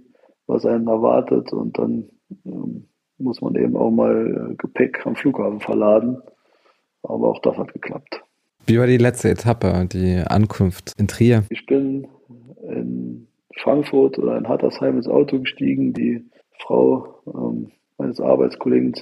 was 0.45 0.65
einen 0.65 0.87
erwartet 0.87 1.53
und 1.53 1.77
dann 1.77 2.09
ähm, 2.45 2.87
muss 3.17 3.41
man 3.41 3.55
eben 3.55 3.77
auch 3.77 3.91
mal 3.91 4.51
äh, 4.51 4.55
Gepäck 4.55 5.05
am 5.05 5.15
Flughafen 5.15 5.61
verladen. 5.61 6.17
Aber 7.03 7.29
auch 7.29 7.39
das 7.39 7.57
hat 7.57 7.73
geklappt. 7.73 8.21
Wie 8.65 8.77
war 8.77 8.87
die 8.87 8.97
letzte 8.97 9.29
Etappe, 9.29 9.87
die 9.91 10.21
Ankunft 10.25 10.93
in 10.97 11.07
Trier? 11.07 11.43
Ich 11.49 11.65
bin 11.65 12.07
in 12.63 13.27
Frankfurt 13.61 14.17
oder 14.17 14.37
in 14.37 14.47
Hattersheim 14.47 14.97
ins 14.97 15.07
Auto 15.07 15.39
gestiegen. 15.39 15.93
Die 15.93 16.25
Frau 16.59 17.21
ähm, 17.27 17.71
meines 18.03 18.19
Arbeitskollegen 18.19 18.93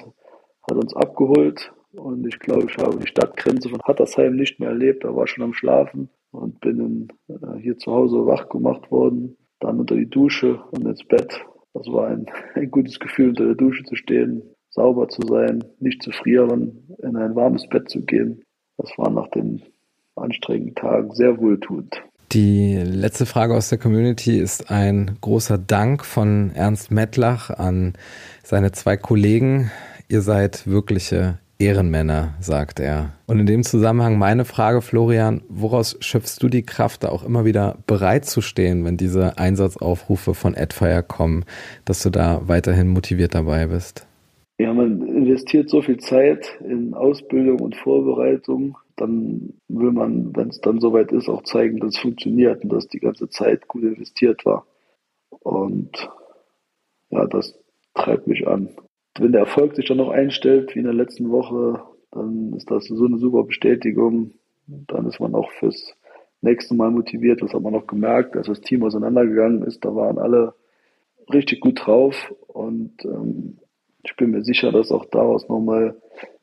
hat 0.69 0.77
uns 0.77 0.95
abgeholt 0.95 1.73
und 1.93 2.25
ich 2.27 2.37
glaube, 2.39 2.67
ich 2.69 2.77
habe 2.77 2.97
die 2.97 3.07
Stadtgrenze 3.07 3.69
von 3.69 3.81
Hattersheim 3.81 4.35
nicht 4.35 4.59
mehr 4.59 4.69
erlebt. 4.69 5.03
Da 5.03 5.15
war 5.15 5.27
schon 5.27 5.43
am 5.43 5.53
Schlafen 5.53 6.09
und 6.31 6.59
bin 6.61 6.79
in, 6.79 7.07
äh, 7.35 7.59
hier 7.59 7.77
zu 7.77 7.91
Hause 7.91 8.25
wach 8.27 8.47
gemacht 8.47 8.91
worden, 8.91 9.37
dann 9.59 9.79
unter 9.79 9.95
die 9.95 10.09
Dusche 10.09 10.61
und 10.71 10.85
ins 10.85 11.03
Bett. 11.03 11.41
Das 11.73 11.87
war 11.87 12.07
ein, 12.07 12.27
ein 12.53 12.69
gutes 12.69 12.99
Gefühl, 12.99 13.29
unter 13.29 13.45
der 13.45 13.55
Dusche 13.55 13.83
zu 13.83 13.95
stehen, 13.95 14.43
sauber 14.69 15.09
zu 15.09 15.21
sein, 15.27 15.63
nicht 15.79 16.03
zu 16.03 16.11
frieren, 16.11 16.87
in 17.01 17.17
ein 17.17 17.35
warmes 17.35 17.67
Bett 17.67 17.89
zu 17.89 18.01
gehen. 18.05 18.43
Das 18.77 18.95
war 18.97 19.09
nach 19.09 19.29
den 19.29 19.63
anstrengenden 20.15 20.75
Tagen 20.75 21.11
sehr 21.13 21.39
wohltuend. 21.39 22.03
Die 22.33 22.77
letzte 22.77 23.25
Frage 23.25 23.53
aus 23.53 23.67
der 23.67 23.77
Community 23.77 24.39
ist 24.39 24.71
ein 24.71 25.17
großer 25.19 25.57
Dank 25.57 26.05
von 26.05 26.51
Ernst 26.55 26.89
Mettlach 26.89 27.49
an 27.49 27.91
seine 28.41 28.71
zwei 28.71 28.95
Kollegen. 28.95 29.69
Ihr 30.07 30.21
seid 30.21 30.65
wirkliche 30.65 31.39
Ehrenmänner, 31.59 32.35
sagt 32.39 32.79
er. 32.79 33.11
Und 33.27 33.39
in 33.39 33.47
dem 33.47 33.63
Zusammenhang 33.63 34.17
meine 34.17 34.45
Frage, 34.45 34.81
Florian, 34.81 35.41
woraus 35.49 35.97
schöpfst 35.99 36.37
du 36.39 36.47
die 36.47 36.63
Kraft, 36.63 37.03
da 37.03 37.09
auch 37.09 37.25
immer 37.25 37.43
wieder 37.43 37.79
bereit 37.85 38.23
zu 38.23 38.39
stehen, 38.39 38.85
wenn 38.85 38.95
diese 38.95 39.37
Einsatzaufrufe 39.37 40.33
von 40.33 40.55
Adfire 40.55 41.03
kommen, 41.03 41.43
dass 41.83 42.01
du 42.01 42.11
da 42.11 42.47
weiterhin 42.47 42.87
motiviert 42.87 43.35
dabei 43.35 43.65
bist? 43.65 44.07
Ja, 44.61 44.73
man 44.73 45.01
investiert 45.07 45.69
so 45.69 45.81
viel 45.81 45.97
Zeit 45.97 46.59
in 46.61 46.93
Ausbildung 46.93 47.59
und 47.59 47.75
Vorbereitung, 47.75 48.77
dann 48.95 49.53
will 49.67 49.91
man, 49.91 50.35
wenn 50.35 50.49
es 50.49 50.61
dann 50.61 50.79
soweit 50.79 51.11
ist, 51.11 51.29
auch 51.29 51.43
zeigen, 51.43 51.79
dass 51.79 51.95
es 51.95 52.01
funktioniert 52.01 52.63
und 52.63 52.71
dass 52.71 52.87
die 52.87 52.99
ganze 52.99 53.29
Zeit 53.29 53.67
gut 53.67 53.83
investiert 53.83 54.45
war. 54.45 54.65
Und 55.29 56.09
ja, 57.09 57.25
das 57.27 57.57
treibt 57.93 58.27
mich 58.27 58.47
an 58.47 58.69
wenn 59.19 59.31
der 59.31 59.41
Erfolg 59.41 59.75
sich 59.75 59.87
dann 59.87 59.97
noch 59.97 60.09
einstellt, 60.09 60.73
wie 60.73 60.79
in 60.79 60.85
der 60.85 60.93
letzten 60.93 61.29
Woche, 61.31 61.83
dann 62.11 62.53
ist 62.53 62.69
das 62.71 62.85
so 62.85 63.05
eine 63.05 63.17
super 63.17 63.43
Bestätigung. 63.43 64.31
Dann 64.67 65.05
ist 65.05 65.19
man 65.19 65.35
auch 65.35 65.51
fürs 65.51 65.95
nächste 66.41 66.75
Mal 66.75 66.91
motiviert. 66.91 67.41
Das 67.41 67.53
hat 67.53 67.61
man 67.61 67.75
auch 67.75 67.87
gemerkt, 67.87 68.37
als 68.37 68.47
das 68.47 68.61
Team 68.61 68.83
auseinandergegangen 68.83 69.63
ist. 69.63 69.83
Da 69.83 69.93
waren 69.95 70.17
alle 70.17 70.53
richtig 71.31 71.61
gut 71.61 71.85
drauf 71.85 72.33
und 72.47 72.93
ähm, 73.05 73.57
ich 74.03 74.15
bin 74.15 74.31
mir 74.31 74.43
sicher, 74.43 74.71
dass 74.71 74.91
auch 74.91 75.05
daraus 75.05 75.47
nochmal 75.47 75.95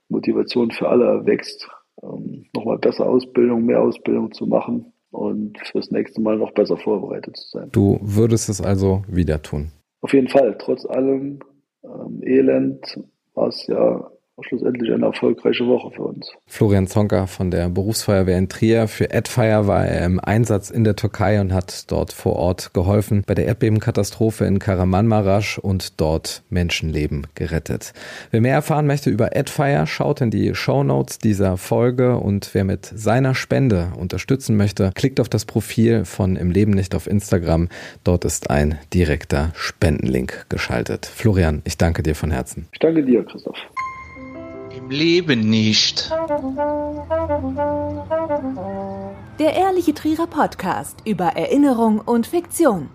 Motivation 0.09 0.71
für 0.71 0.89
alle 0.89 1.05
erwächst, 1.05 1.69
ähm, 2.03 2.47
nochmal 2.55 2.79
besser 2.79 3.07
Ausbildung, 3.07 3.65
mehr 3.65 3.81
Ausbildung 3.81 4.33
zu 4.33 4.47
machen 4.47 4.93
und 5.11 5.59
fürs 5.71 5.91
nächste 5.91 6.21
Mal 6.21 6.37
noch 6.37 6.53
besser 6.53 6.77
vorbereitet 6.77 7.37
zu 7.37 7.49
sein. 7.51 7.69
Du 7.73 7.99
würdest 8.03 8.49
es 8.49 8.61
also 8.61 9.03
wieder 9.09 9.43
tun? 9.43 9.73
Auf 10.01 10.13
jeden 10.13 10.29
Fall. 10.29 10.57
Trotz 10.59 10.87
allem 10.87 11.41
ähm, 11.83 12.21
Elend 12.23 13.01
war 13.35 13.49
es 13.49 13.67
ja 13.67 14.11
schlussendlich 14.43 14.93
eine 14.93 15.07
erfolgreiche 15.07 15.67
Woche 15.67 15.91
für 15.91 16.03
uns. 16.03 16.31
Florian 16.47 16.87
Zonka 16.87 17.27
von 17.27 17.51
der 17.51 17.69
Berufsfeuerwehr 17.69 18.39
in 18.39 18.49
Trier. 18.49 18.89
Für 18.89 19.13
Adfire 19.13 19.67
war 19.67 19.87
er 19.87 20.07
im 20.07 20.21
Einsatz 20.21 20.71
in 20.71 20.85
der 20.85 20.97
Türkei 20.97 21.41
und 21.41 21.53
hat 21.53 21.91
dort 21.91 22.13
vor 22.13 22.37
Ort 22.37 22.73
geholfen 22.75 23.23
bei 23.27 23.35
der 23.35 23.47
Erdbebenkatastrophe 23.47 24.45
in 24.45 24.59
Karamanmaraş 24.59 25.59
und 25.59 26.01
dort 26.01 26.43
Menschenleben 26.51 27.27
gerettet. 27.35 27.93
Wer 28.31 28.41
mehr 28.41 28.55
erfahren 28.55 28.87
möchte 28.87 29.11
über 29.11 29.37
Adfire, 29.37 29.87
schaut 29.87 30.21
in 30.21 30.31
die 30.31 30.55
Show 30.55 30.83
Notes 30.85 31.19
dieser 31.19 31.57
Folge 31.57 32.17
und 32.17 32.51
wer 32.55 32.65
mit 32.65 32.87
seiner 32.87 33.35
Spende 33.35 33.93
unterstützen 33.99 34.57
möchte, 34.57 34.93
klickt 34.95 35.21
auf 35.21 35.29
das 35.29 35.45
Profil 35.45 36.05
von 36.05 36.37
Im 36.37 36.51
Leben 36.51 36.73
nicht 36.73 36.95
auf 36.95 37.07
Instagram. 37.07 37.69
Dort 38.05 38.25
ist 38.25 38.51
ein 38.51 38.79
direkter 38.95 39.53
Spendenlink 39.55 40.47
geschaltet. 40.49 41.07
Florian, 41.07 41.63
ich 41.65 41.79
danke 41.79 42.03
dir 42.03 42.15
von 42.15 42.31
Herzen. 42.31 42.69
Ich 42.73 42.79
danke 42.79 43.05
dir, 43.05 43.25
Christoph. 43.25 43.59
Leben 44.91 45.51
nicht. 45.51 46.11
Der 49.39 49.55
Ehrliche 49.55 49.93
Trierer 49.93 50.27
Podcast 50.27 51.03
über 51.05 51.25
Erinnerung 51.27 52.01
und 52.01 52.27
Fiktion. 52.27 52.89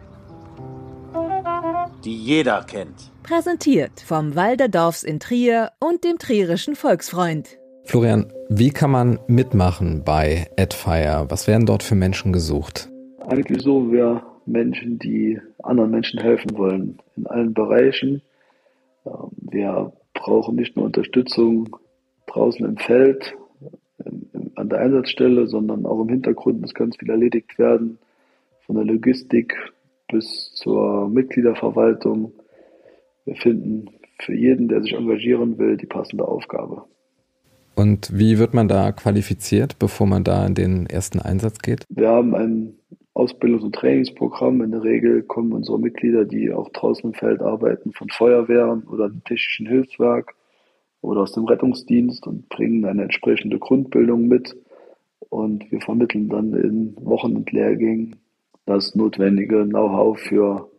Die 2.03 2.17
jeder 2.17 2.63
kennt. 2.63 3.12
Präsentiert 3.21 4.01
vom 4.01 4.36
Walderdorfs 4.36 5.03
in 5.03 5.19
Trier 5.19 5.71
und 5.79 6.03
dem 6.03 6.17
Trierischen 6.17 6.75
Volksfreund. 6.75 7.58
Florian, 7.86 8.32
wie 8.49 8.71
kann 8.71 8.89
man 8.89 9.19
mitmachen 9.27 10.03
bei 10.03 10.47
Adfire? 10.58 11.27
Was 11.29 11.47
werden 11.47 11.67
dort 11.67 11.84
für 11.84 11.95
Menschen 11.95 12.34
gesucht? 12.34 12.89
Eigentlich 13.27 13.62
so 13.62 13.91
wir 13.91 14.23
Menschen, 14.45 14.97
die 14.97 15.39
anderen 15.62 15.91
Menschen 15.91 16.19
helfen 16.19 16.58
wollen, 16.58 16.97
in 17.15 17.27
allen 17.27 17.53
Bereichen. 17.53 18.21
Ähm, 19.06 19.29
wir 19.38 19.93
brauchen 20.13 20.56
nicht 20.56 20.75
nur 20.75 20.86
Unterstützung 20.86 21.77
draußen 22.27 22.65
im 22.65 22.77
Feld, 22.77 23.36
an 24.55 24.69
der 24.69 24.79
Einsatzstelle, 24.79 25.47
sondern 25.47 25.86
auch 25.86 26.01
im 26.01 26.09
Hintergrund 26.09 26.62
muss 26.62 26.73
ganz 26.73 26.97
viel 26.97 27.09
erledigt 27.09 27.57
werden, 27.57 27.97
von 28.65 28.75
der 28.75 28.86
Logistik 28.86 29.55
bis 30.09 30.53
zur 30.55 31.09
Mitgliederverwaltung. 31.09 32.31
Wir 33.25 33.36
finden 33.36 33.89
für 34.19 34.33
jeden, 34.33 34.67
der 34.67 34.81
sich 34.81 34.93
engagieren 34.93 35.57
will, 35.57 35.77
die 35.77 35.86
passende 35.86 36.27
Aufgabe. 36.27 36.83
Und 37.75 38.17
wie 38.17 38.38
wird 38.38 38.53
man 38.53 38.67
da 38.67 38.91
qualifiziert, 38.91 39.79
bevor 39.79 40.05
man 40.05 40.23
da 40.23 40.45
in 40.45 40.53
den 40.53 40.86
ersten 40.86 41.19
Einsatz 41.19 41.59
geht? 41.59 41.86
Wir 41.89 42.09
haben 42.09 42.36
ein 42.36 42.75
Ausbildungs- 43.15 43.63
und 43.63 43.75
Trainingsprogramm. 43.75 44.62
In 44.62 44.71
der 44.71 44.83
Regel 44.83 45.23
kommen 45.23 45.53
unsere 45.53 45.79
Mitglieder, 45.79 46.25
die 46.25 46.51
auch 46.51 46.69
draußen 46.69 47.09
im 47.09 47.13
Feld 47.13 47.41
arbeiten, 47.41 47.91
von 47.93 48.09
Feuerwehren 48.09 48.83
oder 48.83 49.09
dem 49.09 49.23
Technischen 49.23 49.67
Hilfswerk 49.67 50.36
oder 51.03 51.21
aus 51.21 51.33
dem 51.33 51.45
Rettungsdienst 51.45 52.25
und 52.25 52.49
bringen 52.49 52.85
eine 52.85 53.03
entsprechende 53.03 53.59
Grundbildung 53.59 54.27
mit. 54.27 54.55
Und 55.29 55.69
wir 55.71 55.81
vermitteln 55.81 56.29
dann 56.29 56.53
in 56.53 56.95
Wochen- 57.01 57.35
und 57.35 57.51
Lehrgängen 57.51 58.15
das 58.65 58.95
notwendige 58.95 59.65
Know-how 59.65 60.17
für 60.17 60.69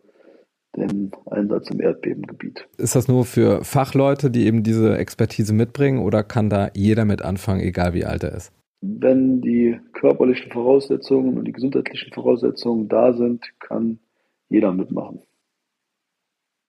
den 0.75 1.11
Einsatz 1.27 1.69
im 1.69 1.79
Erdbebengebiet. 1.79 2.67
Ist 2.77 2.95
das 2.95 3.07
nur 3.07 3.25
für 3.25 3.63
Fachleute, 3.63 4.31
die 4.31 4.45
eben 4.45 4.63
diese 4.63 4.97
Expertise 4.97 5.53
mitbringen 5.53 5.99
oder 5.99 6.23
kann 6.23 6.49
da 6.49 6.69
jeder 6.73 7.05
mit 7.05 7.21
anfangen, 7.21 7.61
egal 7.61 7.93
wie 7.93 8.05
alt 8.05 8.23
er 8.23 8.35
ist? 8.35 8.51
Wenn 8.81 9.41
die 9.41 9.79
körperlichen 9.93 10.51
Voraussetzungen 10.51 11.37
und 11.37 11.45
die 11.45 11.53
gesundheitlichen 11.53 12.11
Voraussetzungen 12.13 12.87
da 12.87 13.13
sind, 13.13 13.43
kann 13.59 13.99
jeder 14.49 14.73
mitmachen. 14.73 15.21